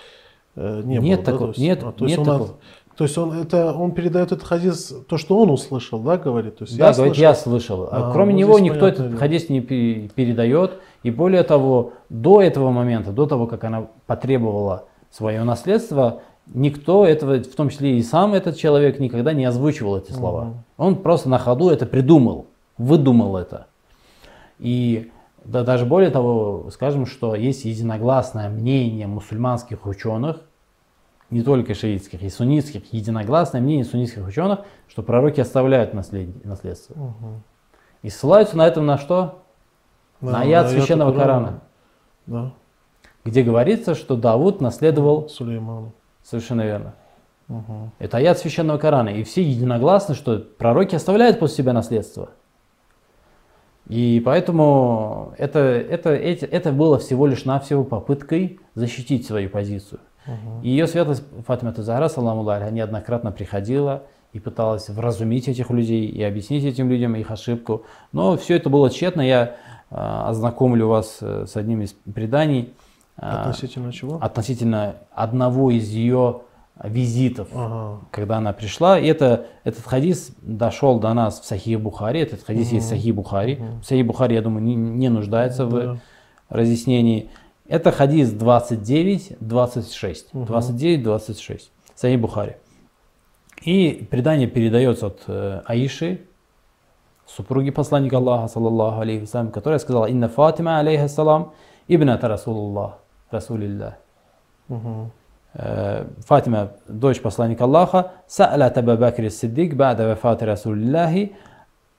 э, 0.56 0.82
не 0.84 0.98
Нет 0.98 1.02
было. 1.02 1.16
да? 1.16 1.32
такого- 1.32 1.38
То 1.38 1.46
есть, 1.52 1.58
нет- 1.60 1.82
а, 1.84 1.92
то 1.92 2.04
есть 2.04 2.18
нет 2.18 2.26
такого. 2.26 2.50
То 2.96 3.04
есть 3.04 3.16
он 3.16 3.32
это 3.32 3.72
он 3.72 3.92
передает 3.92 4.32
этот 4.32 4.46
хадис, 4.46 4.94
то, 5.08 5.16
что 5.16 5.38
он 5.38 5.50
услышал, 5.50 5.98
да, 6.00 6.16
говорит. 6.18 6.58
То 6.58 6.64
есть 6.64 6.76
Да, 6.76 6.88
я 6.88 6.92
говорит, 6.94 7.14
слышал. 7.14 7.22
я 7.30 7.34
слышал. 7.34 7.88
А 7.90 8.10
А, 8.10 8.12
кроме 8.12 8.32
ну, 8.32 8.38
него 8.40 8.58
никто 8.58 8.80
понятное 8.80 9.06
этот 9.06 9.18
хадис 9.18 9.48
не 9.48 9.60
пе- 9.60 10.10
передает. 10.14 10.80
И 11.02 11.10
более 11.10 11.42
того, 11.42 11.92
до 12.10 12.42
этого 12.42 12.70
момента, 12.70 13.12
до 13.12 13.26
того, 13.26 13.46
как 13.46 13.64
она 13.64 13.86
потребовала 14.06 14.84
свое 15.10 15.42
наследство, 15.44 16.20
никто 16.52 17.06
этого, 17.06 17.38
в 17.42 17.54
том 17.54 17.70
числе 17.70 17.96
и 17.96 18.02
сам 18.02 18.34
этот 18.34 18.56
человек, 18.56 18.98
никогда 18.98 19.32
не 19.32 19.44
озвучивал 19.44 19.96
эти 19.96 20.12
слова. 20.12 20.54
Он 20.76 20.96
просто 20.96 21.28
на 21.28 21.38
ходу 21.38 21.70
это 21.70 21.86
придумал, 21.86 22.46
выдумал 22.76 23.36
это. 23.36 23.66
И 24.58 25.10
да, 25.44 25.64
даже 25.64 25.86
более 25.86 26.10
того, 26.10 26.68
скажем, 26.70 27.06
что 27.06 27.34
есть 27.34 27.64
единогласное 27.64 28.50
мнение 28.50 29.06
мусульманских 29.06 29.86
ученых, 29.86 30.42
не 31.30 31.42
только 31.42 31.74
шиитских, 31.74 32.22
и 32.22 32.28
суннитских, 32.28 32.92
единогласное 32.92 33.60
мнение 33.60 33.84
суннитских 33.84 34.26
ученых, 34.26 34.60
что 34.88 35.02
пророки 35.02 35.40
оставляют 35.40 35.94
наслед- 35.94 36.44
наследство. 36.44 36.94
Мгм. 36.94 37.42
И 38.02 38.10
ссылаются 38.10 38.56
на 38.56 38.66
этом 38.66 38.86
на 38.86 38.98
что? 38.98 39.42
Да, 40.20 40.32
на 40.32 40.40
аят 40.42 40.68
священного 40.70 41.12
Корана, 41.12 41.60
Да, 42.26 42.52
где 43.24 43.42
говорится, 43.42 43.94
что 43.94 44.16
Давуд 44.16 44.60
наследовал 44.60 45.28
Сулейману. 45.28 45.92
совершенно 46.22 46.62
верно. 46.62 46.94
Мгм. 47.48 47.92
Это 47.98 48.18
аят 48.18 48.38
священного 48.38 48.78
Корана. 48.78 49.08
И 49.08 49.22
все 49.24 49.42
единогласны, 49.42 50.14
что 50.14 50.38
пророки 50.38 50.94
оставляют 50.94 51.38
после 51.38 51.58
себя 51.58 51.72
наследство. 51.72 52.30
И 53.88 54.22
поэтому 54.24 55.34
это, 55.36 55.58
это, 55.58 56.10
эти- 56.10 56.44
это 56.44 56.70
было 56.70 56.98
всего 56.98 57.26
лишь 57.26 57.44
навсего 57.44 57.82
попыткой 57.82 58.60
защитить 58.74 59.26
свою 59.26 59.50
позицию. 59.50 60.00
И 60.62 60.70
ее 60.70 60.86
светлость 60.86 61.22
Фатима 61.46 61.72
Захара, 61.72 62.08
саламу 62.08 62.42
неоднократно 62.70 63.32
приходила 63.32 64.02
и 64.32 64.38
пыталась 64.38 64.88
вразумить 64.88 65.48
этих 65.48 65.70
людей 65.70 66.06
и 66.06 66.22
объяснить 66.22 66.64
этим 66.64 66.88
людям 66.88 67.14
их 67.16 67.30
ошибку. 67.30 67.84
Но 68.12 68.36
все 68.36 68.56
это 68.56 68.70
было 68.70 68.90
тщетно. 68.90 69.22
Я 69.22 69.56
а, 69.90 70.28
ознакомлю 70.28 70.86
вас 70.86 71.18
э, 71.20 71.46
с 71.48 71.56
одним 71.56 71.82
из 71.82 71.92
преданий 72.14 72.72
а, 73.16 73.40
Относительно 73.42 73.92
чего? 73.92 74.18
относительно 74.22 74.96
одного 75.12 75.72
из 75.72 75.88
ее 75.88 76.42
визитов 76.82 77.48
Ага. 77.52 77.98
когда 78.12 78.38
она 78.38 78.52
пришла. 78.52 78.98
И 78.98 79.06
это, 79.06 79.46
этот 79.64 79.84
хадис 79.84 80.30
дошел 80.42 80.98
до 81.00 81.12
нас 81.12 81.40
в 81.40 81.44
Сахих 81.44 81.80
Бухари. 81.80 82.20
Этот 82.20 82.42
хадис 82.44 82.70
есть 82.72 82.86
в 82.86 82.88
Сахих 82.88 83.14
Бухари. 83.14 83.60
Сахих 83.82 84.06
Бухари, 84.06 84.34
я 84.36 84.42
думаю, 84.42 84.62
не, 84.62 84.76
не 84.76 85.08
нуждается 85.08 85.66
в 85.66 85.70
Да. 85.72 85.96
разъяснении. 86.48 87.30
Это 87.70 87.92
хадис 87.92 88.32
29-26. 88.32 90.32
29-26. 90.32 91.60
Сахих 91.94 92.20
Бухари. 92.20 92.56
И 93.62 94.08
предание 94.10 94.48
передается 94.48 95.06
от 95.06 95.22
э, 95.28 95.60
Аиши, 95.66 96.22
супруги 97.26 97.70
посланника 97.70 98.16
Аллаха, 98.16 98.48
саллаллаху 98.48 99.02
алейхи 99.02 99.20
вассалям, 99.20 99.52
которая 99.52 99.78
сказала, 99.78 100.06
«Инна 100.06 100.28
Фатима, 100.28 100.80
алейхиссалам, 100.80 101.52
ибната 101.86 102.26
Расулуллах, 102.26 102.98
Расулиллах». 103.30 103.94
Мгм. 104.66 105.12
Э, 105.54 106.06
Фатима, 106.26 106.72
дочь 106.88 107.20
посланника 107.20 107.64
Аллаха, 107.64 108.14
са'алат 108.26 108.78
Аба 108.78 108.96
Бакр 108.96 109.30
Сиддик 109.30 109.76
ба'да 109.76 110.08
вафати 110.08 110.42
Расулиллахи 110.42 111.36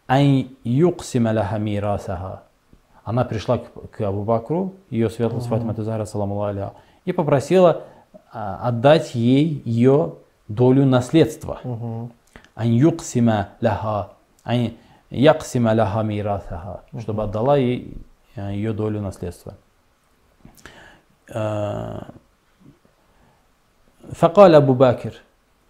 ан 0.07 0.49
юксима 0.65 1.31
лаха 1.31 1.59
мирасаха. 1.59 2.43
Она 3.03 3.25
пришла 3.25 3.57
к, 3.57 3.89
к 3.91 4.01
Абу 4.01 4.23
Бакру, 4.23 4.73
ее 4.89 5.09
светлость 5.09 5.47
Фатима 5.47 5.73
Тазара, 5.73 6.05
саламу 6.05 6.43
алейха, 6.43 6.73
и 7.05 7.11
попросила 7.11 7.83
а, 8.31 8.59
отдать 8.67 9.15
ей 9.15 9.61
ее 9.65 10.15
долю 10.47 10.85
наследства. 10.85 11.59
Мгм. 11.63 12.11
Ан 12.55 12.93
лаха, 13.61 14.09
ан 14.43 14.73
яксима 15.09 15.73
мирасаха, 16.03 16.81
чтобы 16.99 17.23
отдала 17.23 17.57
ей 17.57 17.97
э, 18.35 18.53
ее 18.53 18.73
долю 18.73 19.01
наследства. 19.01 19.55
Э, 21.29 22.01
Факаль 24.11 24.55
Абу 24.55 24.73
Бакр. 24.75 25.13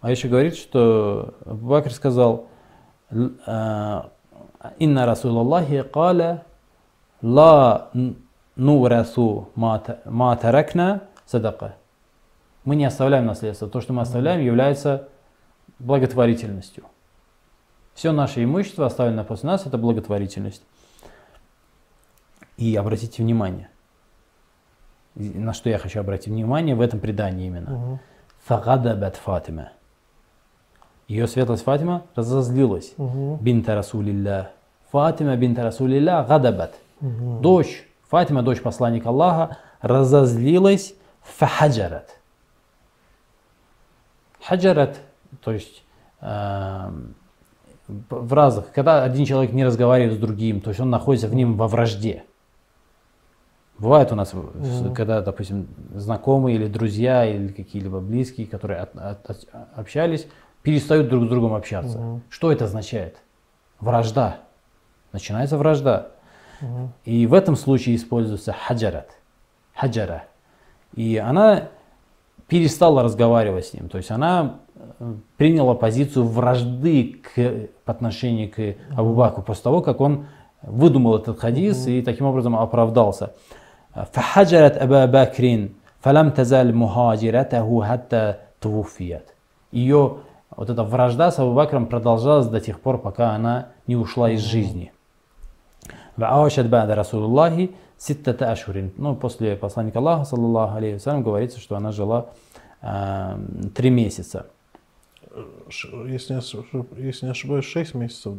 Аиша 0.00 0.28
говорит, 0.28 0.56
что 0.56 1.34
Абу 1.46 1.68
Бакр 1.68 1.92
сказал, 1.92 2.46
«Л- 3.10 3.32
а, 3.46 4.10
Инна 4.78 5.06
Расулаллахи 5.06 5.82
каля 5.82 6.44
ла 7.22 7.90
нурасу 8.56 9.48
ма 9.54 9.78
та- 9.78 9.98
ма 10.04 10.36
таракна 10.36 11.02
садака. 11.26 11.74
Мы 12.64 12.76
не 12.76 12.84
оставляем 12.84 13.26
наследство. 13.26 13.68
То, 13.68 13.80
что 13.80 13.92
мы 13.92 14.02
оставляем, 14.02 14.40
является 14.40 15.08
благотворительностью. 15.78 16.84
Все 17.94 18.12
наше 18.12 18.42
имущество, 18.44 18.86
оставленное 18.86 19.24
после 19.24 19.48
нас, 19.48 19.66
это 19.66 19.78
благотворительность. 19.78 20.62
И 22.56 22.76
обратите 22.76 23.22
внимание, 23.22 23.68
на 25.14 25.52
что 25.52 25.68
я 25.68 25.78
хочу 25.78 26.00
обратить 26.00 26.28
внимание 26.28 26.74
в 26.74 26.80
этом 26.80 27.00
предании 27.00 27.46
именно. 27.46 27.70
Мгм. 27.70 28.00
Фагадабат 28.44 29.16
Фатима. 29.16 29.72
Ее 31.08 31.26
светлость 31.26 31.64
Фатима 31.64 32.02
разозлилась. 32.14 32.94
Бинта 32.96 33.74
Расулилля. 33.74 34.52
Фатима 34.90 35.36
бинта 35.36 35.62
Расулилля 35.64 36.22
гадабат. 36.24 36.74
Дочь, 37.40 37.84
Фатима, 38.08 38.42
дочь 38.42 38.62
посланника 38.62 39.08
Аллаха, 39.08 39.58
разозлилась 39.80 40.94
фахаджарат. 41.22 42.16
Хаджарат, 44.42 45.00
то 45.42 45.52
есть 45.52 45.82
эм, 46.20 47.14
в 47.88 48.32
разных, 48.32 48.72
когда 48.72 49.02
один 49.02 49.24
человек 49.24 49.52
не 49.52 49.64
разговаривает 49.64 50.14
с 50.18 50.20
другим, 50.20 50.60
то 50.60 50.70
есть 50.70 50.80
он 50.80 50.90
находится 50.90 51.28
в 51.28 51.34
ним 51.34 51.56
во 51.56 51.68
вражде. 51.68 52.24
Бывает 53.78 54.12
у 54.12 54.14
нас, 54.14 54.32
в- 54.32 54.92
когда, 54.94 55.20
допустим, 55.22 55.66
знакомые 55.94 56.56
или 56.56 56.66
друзья, 56.68 57.24
или 57.26 57.48
какие-либо 57.48 58.00
близкие, 58.00 58.46
которые 58.46 58.80
от- 58.80 58.96
от- 58.96 59.30
от- 59.30 59.48
общались, 59.74 60.26
перестают 60.62 61.08
друг 61.08 61.24
с 61.24 61.28
другом 61.28 61.54
общаться. 61.54 61.98
Что 62.28 62.52
это 62.52 62.66
означает? 62.66 63.16
Вражда. 63.80 64.38
Начинается 65.12 65.56
вражда. 65.58 66.08
И 67.05 67.27
в 67.27 67.33
этом 67.33 67.55
случае 67.55 67.95
используется 67.95 68.53
хаджарат. 68.53 69.11
Хаджара. 69.75 70.23
И 70.95 71.17
она 71.17 71.69
перестала 72.47 73.03
разговаривать 73.03 73.67
с 73.67 73.73
ним. 73.73 73.89
То 73.89 73.97
есть 73.97 74.09
она 74.09 74.55
э, 74.75 75.13
приняла 75.35 75.75
позицию 75.75 76.25
вражды 76.25 77.21
к, 77.21 77.69
по 77.85 77.91
отношению 77.91 78.49
к 78.49 78.75
Абу 78.95 79.13
Бакру 79.13 79.43
после 79.43 79.63
того, 79.63 79.81
как 79.81 80.01
он 80.01 80.27
выдумал 80.61 81.17
этот 81.17 81.39
хадис 81.39 81.87
и 81.87 82.01
таким 82.01 82.25
образом 82.25 82.55
оправдался. 82.55 83.33
فحجرت 84.13 84.77
أبا 84.77 85.05
بكر 85.05 85.69
فلم 85.99 86.29
تزل 86.29 86.73
مهاجرته 86.73 87.83
حتى 87.83 88.35
توفيت. 88.61 89.33
Ее 89.71 90.17
вот 90.55 90.69
эта 90.69 90.83
вражда 90.83 91.31
с 91.31 91.39
Абу 91.39 91.53
Бакром 91.53 91.87
продолжалась 91.87 92.47
до 92.47 92.61
тех 92.61 92.79
пор, 92.79 92.99
пока 92.99 93.31
она 93.31 93.69
не 93.85 93.95
ушла 93.95 94.31
из 94.31 94.41
жизни. 94.41 94.91
В 96.16 96.20
Ваашат 96.20 96.68
бада 96.68 96.94
Расулуллахи 96.94 97.74
ситтата 98.02 98.50
ашурин. 98.50 98.92
Ну, 98.96 99.14
после 99.14 99.56
посланника 99.56 99.98
Аллаха, 99.98 100.24
саллаллаху 100.24 100.76
алейхи 100.76 100.94
вассалям, 100.94 101.22
говорится, 101.22 101.60
что 101.60 101.76
она 101.76 101.92
жила 101.92 102.26
э, 102.82 103.38
три 103.74 103.90
месяца. 103.90 104.46
Если 105.70 106.34
не, 106.34 107.04
если 107.04 107.26
не 107.26 107.30
ошибаюсь, 107.30 107.64
шесть 107.64 107.94
месяцев. 107.94 108.34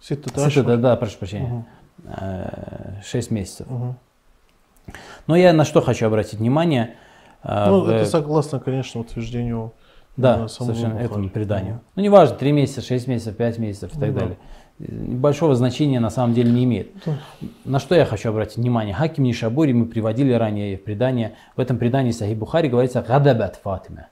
Ситтата 0.00 0.44
ашур. 0.44 0.62
Ситтата, 0.62 0.76
да, 0.76 0.96
прошу 0.96 1.18
прощения. 1.18 1.64
Угу. 2.04 2.14
Шесть 3.04 3.30
месяцев. 3.30 3.66
Угу. 3.70 3.96
Но 5.26 5.36
я 5.36 5.52
на 5.54 5.64
что 5.64 5.80
хочу 5.80 6.06
обратить 6.06 6.38
внимание. 6.38 6.96
Э, 7.42 7.70
ну, 7.70 7.84
в... 7.84 7.88
это 7.88 8.04
согласно, 8.04 8.60
конечно, 8.60 9.00
утверждению 9.00 9.72
да, 10.16 10.46
совершенно 10.48 10.98
этому 10.98 11.28
преданию. 11.30 11.80
Ну, 11.96 12.02
неважно, 12.02 12.36
3 12.36 12.52
месяца, 12.52 12.82
6 12.82 13.08
месяцев, 13.08 13.36
5 13.36 13.58
месяцев 13.58 13.96
и 13.96 13.98
так 13.98 14.08
ну 14.10 14.14
да. 14.14 14.20
далее. 14.20 14.38
Большого 14.78 15.54
значения 15.54 16.00
на 16.00 16.10
самом 16.10 16.34
деле 16.34 16.50
не 16.50 16.64
имеет. 16.64 16.90
Да. 17.06 17.12
На 17.64 17.78
что 17.78 17.94
я 17.94 18.04
хочу 18.04 18.30
обратить 18.30 18.56
внимание? 18.56 18.92
Хаким 18.92 19.22
Нишабури 19.22 19.72
мы 19.72 19.86
приводили 19.86 20.32
ранее 20.32 20.76
в 20.76 20.82
предание. 20.82 21.34
В 21.54 21.60
этом 21.60 21.78
предании 21.78 22.10
Сахи 22.10 22.34
Бухари 22.34 22.68
говорится 22.68 23.00
«Гадабат 23.06 23.60
Фатима». 23.62 24.08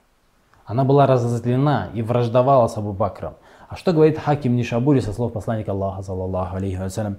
Она 0.65 0.85
была 0.85 1.05
разозлена 1.05 1.89
и 1.93 2.01
враждовала 2.01 2.67
с 2.67 2.77
Абу 2.77 2.93
Бакром. 2.93 3.33
А 3.67 3.75
что 3.75 3.91
говорит 3.91 4.17
Хаким 4.17 4.55
Нишабури 4.55 5.01
со 5.01 5.11
слов 5.11 5.33
посланника 5.33 5.71
Аллаха, 5.71 6.01
саллаллаху 6.01 6.55
алейхи 6.55 6.77
вассалям? 6.77 7.17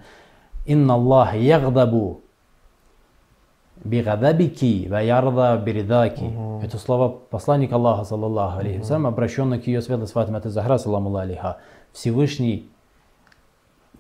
«Инна 0.65 0.95
Аллах 0.95 1.35
ягдабу 1.35 2.23
бигадабики 3.85 4.89
ва 4.89 5.03
ярда 5.03 5.61
биридаки». 5.63 6.33
Это 6.63 6.79
слова 6.79 7.11
посланника 7.11 7.75
Аллаха, 7.75 8.05
саллаллаху 8.05 8.61
алейхи 8.61 8.79
вассалям, 8.79 9.07
обращенные 9.07 9.61
к 9.61 9.67
ее 9.67 9.83
светлости 9.83 10.15
Фатима 10.15 10.41
Захра, 10.43 10.79
саламу 10.79 11.15
алейха. 11.15 11.59
Всевышний 11.93 12.71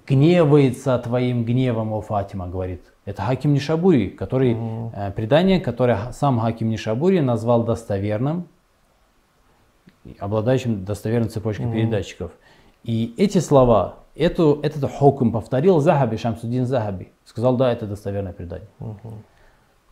гневается 0.06 0.98
твоим 0.98 1.44
гневом, 1.44 1.92
о 1.92 2.00
Фатима, 2.00 2.46
говорит. 2.48 2.82
Это 3.04 3.22
Хаким 3.22 3.52
Нишабури, 3.52 4.08
который, 4.08 4.56
э, 4.92 5.12
предание, 5.12 5.60
которое 5.60 6.12
сам 6.12 6.38
Хаким 6.38 6.68
Нишабури 6.68 7.20
назвал 7.20 7.64
достоверным, 7.64 8.48
обладающим 10.18 10.84
достоверной 10.84 11.28
цепочкой 11.28 11.70
передатчиков. 11.70 12.32
И 12.82 13.14
эти 13.16 13.38
слова, 13.38 13.96
эту, 14.14 14.60
этот 14.62 14.90
хокум 14.90 15.32
повторил 15.32 15.80
Захаби, 15.80 16.16
Шамсудин 16.16 16.66
Захаби. 16.66 17.08
Сказал, 17.24 17.56
да, 17.56 17.72
это 17.72 17.86
достоверное 17.86 18.32
предание. 18.32 18.68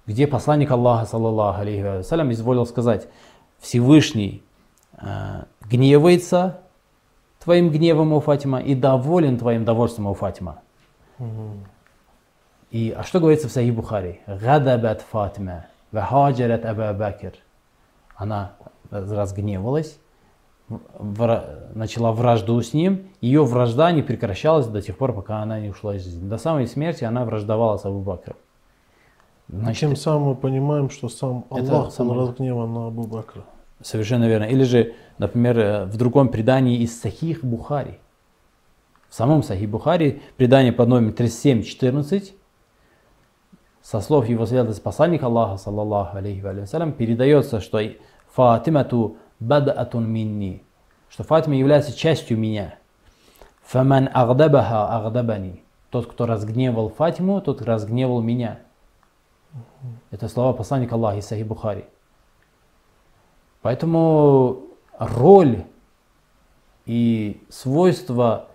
Где 0.07 0.27
посланник 0.27 0.71
Аллаха, 0.71 1.07
саллаллаху 1.07 1.61
алейхи 1.61 1.83
вассалям, 1.83 2.33
изволил 2.33 2.67
сказать, 2.67 3.09
Всевышний 3.61 4.43
э, 4.99 5.45
гневается 5.71 6.62
твоим 7.43 7.71
гневом, 7.71 8.13
о 8.13 8.21
Фатима, 8.21 8.61
и 8.61 8.75
доволен 8.75 9.39
твоим 9.39 9.65
довольством, 9.65 10.07
о 10.07 10.15
Фатима. 10.15 10.61
И, 12.71 12.95
а 12.97 13.03
что 13.03 13.21
говорится 13.21 13.49
в 13.49 13.53
Сахи 13.53 13.71
Бухари? 13.71 14.21
Гадабат 14.27 15.03
Фатима, 15.03 15.67
вахаджарат 15.93 16.65
Аба 16.65 16.93
Бакр. 16.95 17.33
Она 18.17 18.53
разгневалась, 18.91 19.99
вра- 20.71 21.71
начала 21.75 22.13
вражду 22.13 22.61
с 22.63 22.73
ним. 22.73 23.09
Ее 23.21 23.45
вражда 23.45 23.93
не 23.93 24.03
прекращалась 24.03 24.67
до 24.67 24.81
тех 24.81 24.97
пор, 24.97 25.13
пока 25.13 25.39
она 25.43 25.61
не 25.61 25.69
ушла 25.69 25.97
из 25.97 26.05
жизни. 26.05 26.29
До 26.29 26.39
самой 26.39 26.67
смерти 26.67 27.05
она 27.05 27.25
враждовала 27.25 27.77
с 27.77 27.85
Абу 27.85 28.01
Бакром. 28.01 28.37
Значит, 29.49 29.81
Тем 29.81 29.97
самым 29.97 30.29
мы 30.29 30.35
понимаем, 30.35 30.89
что 30.89 31.09
сам 31.09 31.45
Аллах 31.51 31.93
сам 31.93 32.11
разгневан 32.13 32.73
на 32.73 32.87
Абу 32.87 33.07
Бакра. 33.07 33.43
Совершенно 33.83 34.29
верно. 34.29 34.45
Или 34.45 34.65
же, 34.65 34.95
например, 35.19 35.59
э, 35.59 35.85
в 35.87 35.97
другом 35.97 36.29
предании 36.29 36.79
из 36.79 37.01
Сахих 37.01 37.45
Бухари. 37.45 37.99
В 39.09 39.15
самом 39.15 39.43
Сахих 39.43 39.69
Бухари, 39.69 40.23
предание 40.37 40.73
под 40.73 40.89
номером 40.89 41.13
3714, 41.13 42.35
со 43.83 44.01
слов 44.01 44.29
его 44.29 44.47
святости 44.47 44.81
посланника 44.81 45.27
Аллаха, 45.27 45.57
саллаллаху 45.57 46.17
алейхи 46.17 46.41
ва 46.41 46.65
салям, 46.67 46.93
передается, 46.93 47.61
что 47.61 47.81
Фатимату 48.33 49.17
бадатун 49.41 50.09
минни, 50.09 50.63
что 51.11 51.25
Фатима 51.25 51.57
является 51.57 51.93
частью 51.97 52.39
меня. 52.39 52.77
Фаман 53.65 54.09
агдабаха 54.13 54.97
агдабани. 54.97 55.63
Тот, 55.91 56.07
кто 56.07 56.27
разгневал 56.27 56.89
Фатиму, 56.89 57.41
тот 57.41 57.61
разгневал 57.61 58.23
меня. 58.23 58.61
Это 60.11 60.29
слова 60.29 60.53
посланника 60.53 60.95
Аллаха 60.95 61.19
из 61.19 61.27
Сахи 61.27 61.43
Бухари. 61.43 61.85
Поэтому 63.63 64.65
роль 64.99 65.65
и 66.85 67.41
свойства, 67.49 68.49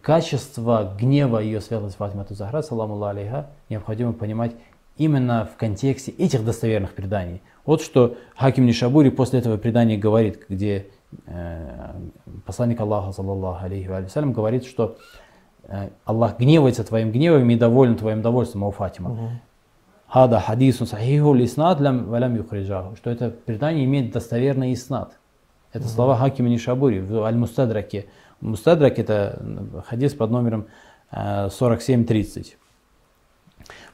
качество 0.00 0.94
гнева 0.98 1.38
ее 1.38 1.60
святости 1.60 1.96
Фатима 1.98 2.26
Захра, 2.30 2.62
саламу 2.62 3.02
алейха, 3.04 3.50
необходимо 3.68 4.14
понимать 4.14 4.52
именно 4.96 5.48
в 5.52 5.56
контексте 5.56 6.12
этих 6.12 6.44
достоверных 6.44 6.94
преданий. 6.94 7.42
Вот 7.64 7.82
что 7.82 8.16
Хаким 8.36 8.66
Нишабури 8.66 9.10
после 9.10 9.38
этого 9.38 9.56
предания 9.56 9.96
говорит, 9.96 10.46
где 10.48 10.88
э, 11.26 11.94
посланник 12.44 12.80
Аллаха, 12.80 13.12
саллаллаху 13.12 13.64
алейхи 13.64 13.88
ва 13.88 14.06
салям, 14.08 14.32
говорит, 14.32 14.64
что 14.64 14.96
э, 15.64 15.90
Аллах 16.04 16.38
гневается 16.38 16.84
твоим 16.84 17.12
гневом 17.12 17.48
и 17.50 17.56
доволен 17.56 17.96
твоим 17.96 18.22
довольством, 18.22 18.64
о 18.64 18.70
Фатима. 18.70 19.40
Хада 20.12 20.40
хадисун 20.40 20.86
сахиху 20.86 21.32
лиснат 21.32 21.80
лям 21.80 22.04
валям 22.04 22.34
юхриджаху. 22.34 22.96
Что 22.96 23.08
это 23.08 23.30
предание 23.30 23.86
имеет 23.86 24.12
достоверный 24.12 24.74
иснат. 24.74 25.18
Это 25.72 25.88
слова 25.88 26.16
Хакима 26.18 26.50
Нишабури 26.50 26.98
в 26.98 27.22
Аль-Мустадраке. 27.22 28.08
Мустадрак 28.42 28.98
это 28.98 29.42
хадис 29.86 30.12
под 30.12 30.30
номером 30.30 30.66
э, 31.10 31.48
4730. 31.48 32.58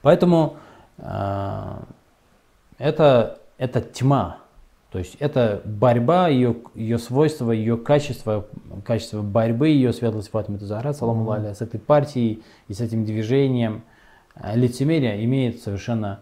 Поэтому 0.03 0.57
э, 0.97 1.77
это, 2.79 3.39
это 3.57 3.81
тьма. 3.81 4.39
То 4.91 4.99
есть 4.99 5.15
это 5.21 5.63
борьба, 5.65 6.27
ее, 6.27 6.57
ее 6.75 6.99
свойства, 6.99 7.53
ее 7.53 7.77
качество, 7.77 8.49
качество 8.85 9.23
борьбы 9.23 9.69
ее 9.69 9.93
светлости 9.93 10.31
Фатима 10.31 10.59
Захра, 10.59 10.93
саламу 10.95 11.31
алейха, 11.31 11.55
с 11.55 11.61
этой 11.61 11.79
партией 11.79 12.43
и 12.67 12.75
с 12.75 12.81
этим 12.81 13.05
движением. 13.05 13.85
Э, 14.43 14.57
Лицемерие 14.57 15.25
имеет 15.25 15.61
совершенно 15.61 16.21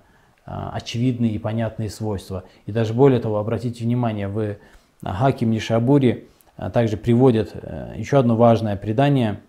а, 0.48 0.70
очевидные 0.74 1.33
и 1.33 1.38
понятные 1.38 1.90
свойства. 1.90 2.44
И 2.66 2.72
даже 2.72 2.94
более 2.94 3.18
того, 3.18 3.38
обратите 3.38 3.83
внимание, 3.83 4.29
в 4.29 4.57
Хаким 5.02 5.50
Нишабури 5.50 6.29
а, 6.57 6.70
также 6.70 6.96
приводят 6.96 7.50
э, 7.55 7.94
еще 7.96 8.18
одно 8.18 8.37
важное 8.37 8.76
предание 8.76 9.40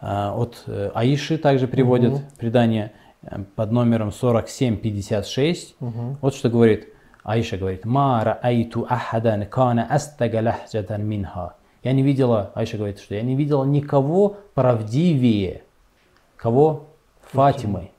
а, 0.00 0.34
от 0.34 0.64
э, 0.66 0.90
Аиши, 0.94 1.36
также 1.36 1.68
приводят 1.68 2.12
Мгм. 2.14 2.22
предание 2.38 2.92
э, 3.22 3.38
под 3.54 3.70
номером 3.70 4.12
4756. 4.12 5.76
Мгм. 5.78 6.16
Вот 6.20 6.34
что 6.34 6.48
говорит 6.48 6.88
Аиша 7.22 7.58
говорит, 7.58 7.84
«Ма 7.84 8.24
раайту 8.24 8.86
ахадан 8.88 9.44
кана 9.44 9.86
астага 9.88 10.40
лахджатан 10.42 11.04
минха». 11.04 11.54
Я 11.84 11.92
не 11.92 12.02
видела, 12.02 12.50
Аиша 12.54 12.78
говорит, 12.78 12.98
что 12.98 13.14
я 13.14 13.22
не 13.22 13.36
видела 13.36 13.64
никого 13.64 14.38
правдивее. 14.54 15.62
Кого? 16.36 16.89
Фатимы. 17.32 17.90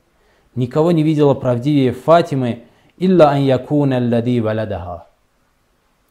Никого 0.54 0.92
не 0.92 1.02
видела 1.02 1.34
правдивее 1.34 1.92
Фатимы, 1.92 2.64
илля 2.98 3.30
ан 3.30 3.42
якуна 3.42 3.96
аллади 3.96 4.40
валадаха. 4.40 5.06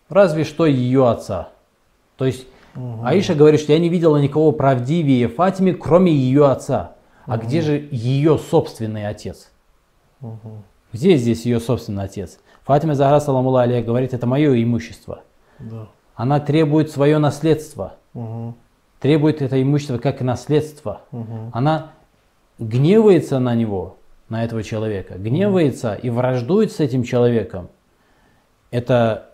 Разве 0.10 0.44
что 0.44 0.66
ее 0.66 1.10
отца. 1.10 1.50
То 2.18 2.26
есть 2.26 2.48
Аиша 3.04 3.36
говорит, 3.36 3.60
что 3.60 3.74
я 3.74 3.80
не 3.80 3.90
видела 3.90 4.18
никого 4.18 4.52
правдивее 4.52 5.28
Фатимы, 5.28 5.74
кроме 5.74 6.12
ее 6.12 6.50
отца. 6.50 6.96
А 7.26 7.38
где 7.38 7.62
же 7.62 7.88
ее 7.92 8.38
собственный 8.38 9.08
отец? 9.08 9.52
Где 10.92 11.18
здесь 11.18 11.46
ее 11.46 11.60
собственный 11.60 12.04
отец? 12.04 12.40
Фатима 12.64 12.96
Захара, 12.96 13.20
саламу 13.20 13.56
алейха, 13.56 13.86
говорит, 13.86 14.14
это 14.14 14.28
мое 14.28 14.62
имущество. 14.62 15.22
Да. 15.60 15.88
Она 16.16 16.40
требует 16.40 16.92
свое 16.92 17.18
наследство. 17.18 17.96
Мгм. 18.14 18.56
Требует 19.00 19.42
это 19.42 19.62
имущество 19.62 19.98
как 19.98 20.22
наследство. 20.22 21.02
Мгм. 21.12 21.52
Она 21.54 21.92
гневается 22.62 23.40
на 23.40 23.56
него, 23.56 23.98
на 24.30 24.44
этого 24.46 24.64
человека. 24.64 25.16
Гневается 25.18 25.96
и 25.96 26.10
враждует 26.10 26.72
с 26.72 26.80
этим 26.80 27.04
человеком. 27.04 27.70
Это 28.70 29.32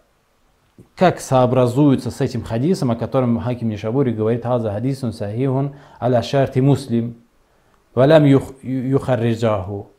как 0.96 1.20
сообразуется 1.20 2.10
с 2.10 2.22
этим 2.22 2.44
хадисом, 2.44 2.92
о 2.92 2.96
котором 2.96 3.40
Хаким 3.40 3.70
Нишабури 3.70 4.12
говорит, 4.12 4.44
«Хаза 4.44 4.72
хадисун 4.72 5.12
сахихун 5.12 5.76
аля 6.02 6.22
шарти 6.22 6.60
муслим, 6.60 7.18
валям 7.94 8.26
юх- 8.26 8.64
юхарриджаху». 8.64 9.90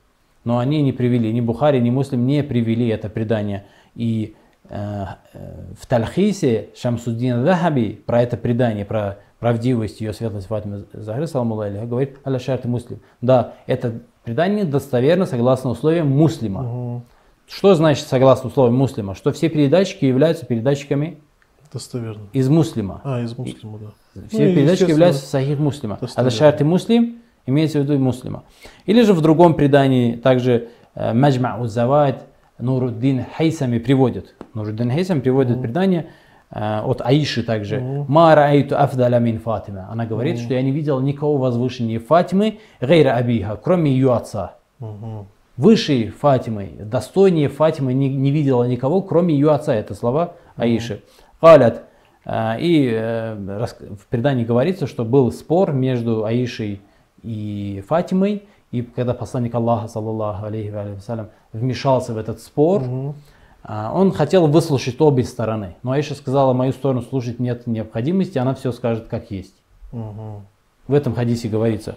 Но 0.45 0.59
они 0.59 0.83
не 0.83 0.93
привели, 0.93 1.33
ни 1.33 1.41
Бухари, 1.41 1.81
ни 1.81 1.91
Муслим 1.91 2.27
не 2.27 2.43
привели 2.43 2.89
это 2.89 3.11
предание. 3.11 3.67
И 3.95 4.35
э, 4.71 5.05
э, 5.35 5.65
в 5.79 5.87
Тальхисе 5.87 6.71
Шамсуддин 6.75 7.45
Дахаби 7.45 8.01
про 8.07 8.23
это 8.23 8.37
предание, 8.37 8.85
про 8.85 9.19
правдивость 9.41 10.01
ее 10.01 10.13
светлость 10.13 10.49
Фатимы 10.49 10.85
Захры, 10.93 11.27
саламу 11.27 11.57
говорит, 11.57 12.19
аля 12.27 12.39
шарти 12.39 12.67
муслим. 12.67 13.01
Да, 13.21 13.55
это 13.67 14.01
предание 14.25 14.65
достоверно 14.65 15.27
согласно 15.27 15.71
условиям 15.71 16.09
муслима. 16.09 16.63
Мгм. 16.63 17.03
Что 17.47 17.75
значит 17.75 18.07
согласно 18.07 18.49
условиям 18.49 18.77
муслима? 18.77 19.15
Что 19.15 19.33
все 19.33 19.49
передатчики 19.49 20.05
являются 20.05 20.45
передатчиками 20.45 21.19
Достоверно. 21.73 22.29
из 22.33 22.49
муслима. 22.49 23.01
А, 23.05 23.23
из 23.23 23.37
муслима, 23.37 23.79
да. 23.79 24.23
Все 24.29 24.49
Ну 24.49 24.55
передатчики 24.55 24.91
являются 24.91 25.25
сахих 25.25 25.59
муслима. 25.59 25.99
Это 26.01 26.31
шарты 26.31 26.65
муслим 26.65 27.19
имеется 27.47 27.81
в 27.81 27.83
виду 27.83 27.99
муслима. 27.99 28.45
Или 28.85 29.03
же 29.03 29.15
в 29.15 29.21
другом 29.23 29.55
предании 29.55 30.17
также 30.17 30.69
э, 30.95 31.15
Маджма 31.15 31.59
Узавайд 31.59 32.25
Нуруддин 32.59 33.25
Хайсами 33.37 33.79
приводит. 33.79 34.35
Нуруддин 34.53 34.91
Хайсами 34.91 35.21
приводит 35.21 35.63
предание 35.63 36.03
э, 36.03 36.07
от 36.51 37.03
Аиши 37.05 37.43
также. 37.43 37.81
Ма 38.09 38.35
раайту 38.35 38.77
афдаля 38.79 39.19
мин 39.19 39.39
Фатима. 39.39 39.87
Она 39.91 40.07
говорит, 40.07 40.39
что 40.39 40.55
я 40.55 40.63
не 40.63 40.71
видел 40.73 41.01
никого 41.01 41.37
возвышеннее 41.37 41.99
Фатимы, 41.99 42.59
гейра 42.81 43.13
Абиха, 43.13 43.57
кроме 43.57 43.91
ее 43.91 44.15
отца. 44.15 44.55
Выше 45.57 46.11
Фатимы, 46.21 46.71
достойнее 46.79 47.49
Фатимы 47.49 47.93
не, 47.93 48.09
не 48.09 48.31
видела 48.31 48.65
никого, 48.65 49.03
кроме 49.03 49.35
ее 49.35 49.51
отца. 49.51 49.75
Это 49.75 49.95
слова 49.95 50.35
Аиши. 50.57 51.03
Галят. 51.43 51.83
э, 52.25 52.61
И 52.61 52.89
э, 52.93 53.35
в 53.35 54.07
предании 54.09 54.45
говорится, 54.45 54.87
что 54.87 55.05
был 55.05 55.33
спор 55.33 55.73
между 55.73 56.25
Аишей 56.25 56.81
и 57.23 57.83
Фатимой. 57.89 58.45
И 58.71 58.83
когда 58.83 59.15
посланник 59.15 59.55
Аллаха, 59.55 59.89
саллаллаху 59.89 60.47
алейхи 60.47 60.71
ва 60.71 60.83
алейхи 60.83 60.97
вассалям, 60.97 61.29
вмешался 61.53 62.13
в 62.13 62.19
этот 62.19 62.41
спор, 62.41 62.83
а, 62.85 63.15
он 63.65 64.13
хотел 64.13 64.47
выслушать 64.47 65.01
обе 65.01 65.25
стороны. 65.25 65.77
Но 65.83 65.93
Аиша 65.93 66.15
сказала, 66.15 66.53
мою 66.53 66.73
сторону 66.73 67.03
слушать 67.03 67.39
нет 67.39 67.67
необходимости, 67.67 68.39
она 68.39 68.55
все 68.55 68.73
скажет 68.73 69.09
как 69.09 69.31
есть. 69.31 69.55
Мгм. 69.93 70.47
В 70.87 70.95
этом 70.95 71.15
хадисе 71.15 71.49
говорится. 71.49 71.97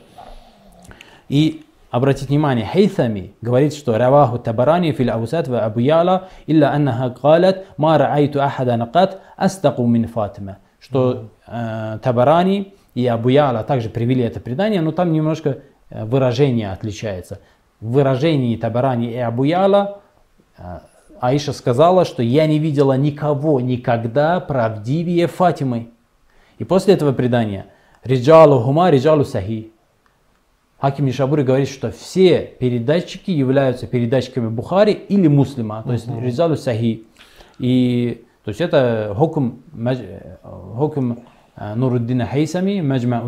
И 1.30 1.63
обратите 1.91 2.28
внимание, 2.28 2.65
Хейthами 2.65 3.34
говорит, 3.41 3.74
что 3.74 3.97
Раваху 3.97 4.38
Табарани 4.38 4.91
фил 4.91 5.12
Аусат 5.12 5.47
ва 5.47 5.63
Абу 5.63 5.80
Яла, 5.80 6.30
илля 6.45 6.74
аннаха 6.74 7.10
калат, 7.10 7.65
ма 7.78 7.97
раайту 7.97 8.41
ахада 8.41 8.76
накат, 8.76 9.21
астаку 9.38 9.86
мин 9.86 10.08
Фатима. 10.08 10.58
Что 10.80 11.30
э, 11.47 12.00
Табарани 12.02 12.74
и 12.95 13.08
Абу 13.08 13.30
Яла 13.30 13.63
также 13.63 13.89
привели 13.89 14.24
это 14.24 14.39
предание, 14.39 14.82
но 14.82 14.91
там 14.91 15.13
немножко 15.13 15.60
э, 15.89 16.04
выражение 16.04 16.71
отличается. 16.71 17.39
В 17.80 17.93
выражении 17.93 18.58
Табарани 18.58 19.12
и 19.12 19.17
Абу 19.17 19.45
Яла 19.45 20.02
э, 20.58 20.80
Аиша 21.21 21.53
сказала, 21.53 22.03
что 22.03 22.23
я 22.23 22.47
не 22.47 22.57
видела 22.57 22.97
никого 22.97 23.62
никогда 23.62 24.39
правдивее 24.39 25.27
Фатимы. 25.27 25.89
И 26.57 26.63
после 26.63 26.95
этого 26.95 27.13
предания 27.13 27.67
Риджалу 28.03 28.60
Хума, 28.60 28.89
Риджалу 28.89 29.23
Сахи. 29.23 29.71
Хаким 30.79 31.05
Нишабури 31.05 31.43
говорит, 31.43 31.69
что 31.69 31.91
все 31.91 32.39
передатчики 32.60 33.29
являются 33.29 33.86
передатчиками 33.86 34.47
Бухари 34.49 34.93
или 34.93 35.27
Муслима, 35.27 35.84
то 35.84 35.93
есть 35.93 36.07
Риджалу 36.07 36.55
Сахи. 36.55 37.03
И 37.60 38.25
то 38.43 38.49
есть 38.49 38.60
это 38.60 39.13
хукм, 39.15 39.60
мадж- 39.75 40.03
э, 41.55 41.75
Нуруддина 41.75 42.25
Хайсами, 42.25 42.81
Маджма 42.81 43.21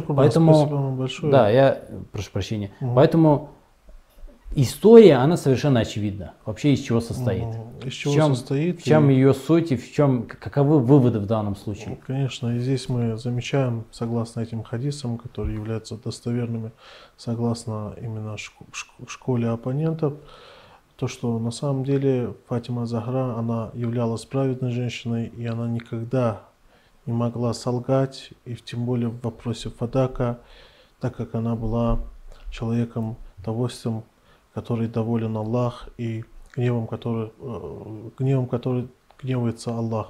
Курбан, 0.00 0.24
Поэтому, 0.24 0.54
спасибо 0.54 0.74
вам 0.74 0.96
большое. 0.96 1.32
да, 1.32 1.48
я 1.48 1.80
прошу 2.10 2.32
прощения. 2.32 2.72
Поэтому 2.96 3.50
история, 4.54 5.16
она 5.16 5.36
совершенно 5.36 5.80
очевидна. 5.80 6.34
Вообще 6.44 6.72
из 6.74 6.80
чего 6.80 7.00
состоит. 7.00 7.44
Мгм. 7.46 7.78
Из 7.86 7.92
чего 7.92 8.12
в 8.12 8.16
чем, 8.16 8.34
состоит 8.34 8.80
В 8.80 8.84
чем 8.84 9.10
и- 9.10 9.14
ее 9.14 9.32
суть 9.32 9.72
и 9.72 9.76
в 9.76 9.92
чем, 9.92 10.24
каковы 10.26 10.78
выводы 10.80 11.18
в 11.18 11.26
данном 11.26 11.56
случае. 11.56 11.98
Конечно, 12.06 12.56
и 12.56 12.58
здесь 12.58 12.88
мы 12.88 13.16
замечаем, 13.16 13.84
согласно 13.90 14.40
этим 14.40 14.62
хадисам, 14.62 15.18
которые 15.18 15.54
являются 15.56 15.96
достоверными, 15.96 16.72
согласно 17.16 17.94
именно 18.00 18.34
шк- 18.34 18.66
шк- 18.72 19.08
школе 19.08 19.48
оппонентов, 19.48 20.14
то, 20.96 21.08
что 21.08 21.38
на 21.38 21.50
самом 21.50 21.84
деле 21.84 22.34
Фатима 22.48 22.84
Захра, 22.86 23.34
она 23.38 23.70
являлась 23.72 24.26
праведной 24.26 24.70
женщиной, 24.70 25.32
и 25.34 25.46
она 25.46 25.66
никогда 25.66 26.42
не 27.06 27.14
могла 27.14 27.54
солгать, 27.54 28.30
и 28.44 28.54
тем 28.56 28.84
более 28.84 29.08
в 29.08 29.18
вопросе 29.22 29.70
Фадака, 29.70 30.40
так 31.00 31.16
как 31.16 31.34
она 31.34 31.56
была 31.56 32.00
человеком 32.50 33.16
довольством, 33.38 34.04
который 34.60 34.88
доволен 34.88 35.36
Аллах, 35.38 35.88
и 35.96 36.24
гневом, 36.54 36.86
который, 36.86 37.30
э, 37.38 38.10
гневом, 38.18 38.46
который 38.46 38.88
гневается 39.22 39.70
Аллах. 39.70 40.08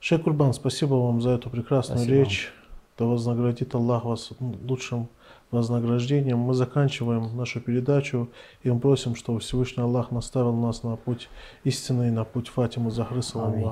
Шейх 0.00 0.24
Курбан, 0.24 0.52
спасибо 0.54 0.94
вам 0.94 1.22
за 1.22 1.30
эту 1.30 1.50
прекрасную 1.50 2.00
Спасибо 2.00 2.18
речь. 2.18 2.52
Да 2.98 3.04
вознаградит 3.04 3.72
Аллах 3.74 4.04
вас 4.04 4.30
лучшим 4.40 5.08
вознаграждением. 5.52 6.38
Мы 6.38 6.54
заканчиваем 6.54 7.36
нашу 7.36 7.60
передачу 7.60 8.28
и 8.64 8.70
мы 8.70 8.80
просим, 8.80 9.14
чтобы 9.14 9.38
Всевышний 9.38 9.84
Аллах 9.84 10.10
наставил 10.10 10.52
нас 10.52 10.82
на 10.82 10.96
путь 10.96 11.28
истины, 11.62 12.10
на 12.10 12.24
путь 12.24 12.48
Фатимы 12.48 12.90
Захры, 12.90 13.20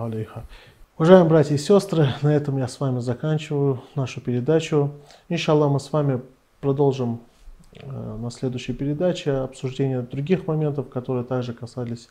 алейха. 0.01 0.45
Уважаемые 0.97 1.29
братья 1.29 1.55
и 1.57 1.59
сестры, 1.59 2.09
на 2.23 2.35
этом 2.35 2.59
я 2.59 2.69
с 2.69 2.79
вами 2.79 3.01
заканчиваю 3.01 3.83
нашу 3.97 4.21
передачу. 4.21 4.93
Иншаллах, 5.29 5.73
мы 5.73 5.81
с 5.81 5.93
вами 5.93 6.21
продолжим 6.61 7.21
на 7.87 8.31
следующей 8.31 8.73
передаче 8.73 9.33
обсуждение 9.33 10.03
других 10.03 10.47
моментов, 10.47 10.89
которые 10.89 11.25
также 11.25 11.53
касались 11.53 12.09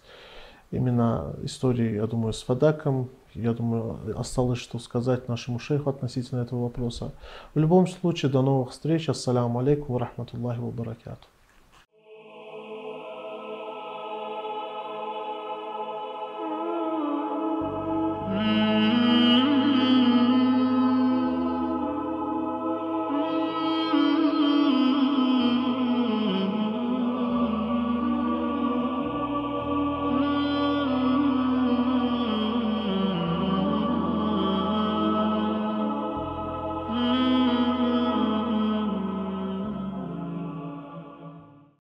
именно 0.72 1.36
истории, 1.44 1.96
я 1.96 2.08
думаю, 2.08 2.34
с 2.34 2.44
Фадаком. 2.44 3.10
Я 3.34 3.54
думаю, 3.54 4.00
осталось 4.18 4.60
что 4.60 4.80
сказать 4.80 5.28
нашему 5.28 5.60
шейху 5.60 5.90
относительно 5.90 6.42
этого 6.42 6.64
вопроса. 6.64 7.12
В 7.54 7.60
любом 7.60 7.88
случае, 7.88 8.32
до 8.32 8.42
новых 8.42 8.72
встреч. 8.72 9.10
Ассаляму 9.10 9.60
алейкум 9.60 9.98
рахматуллахи 9.98 10.60
ва 10.60 10.72
баракату. 10.72 11.28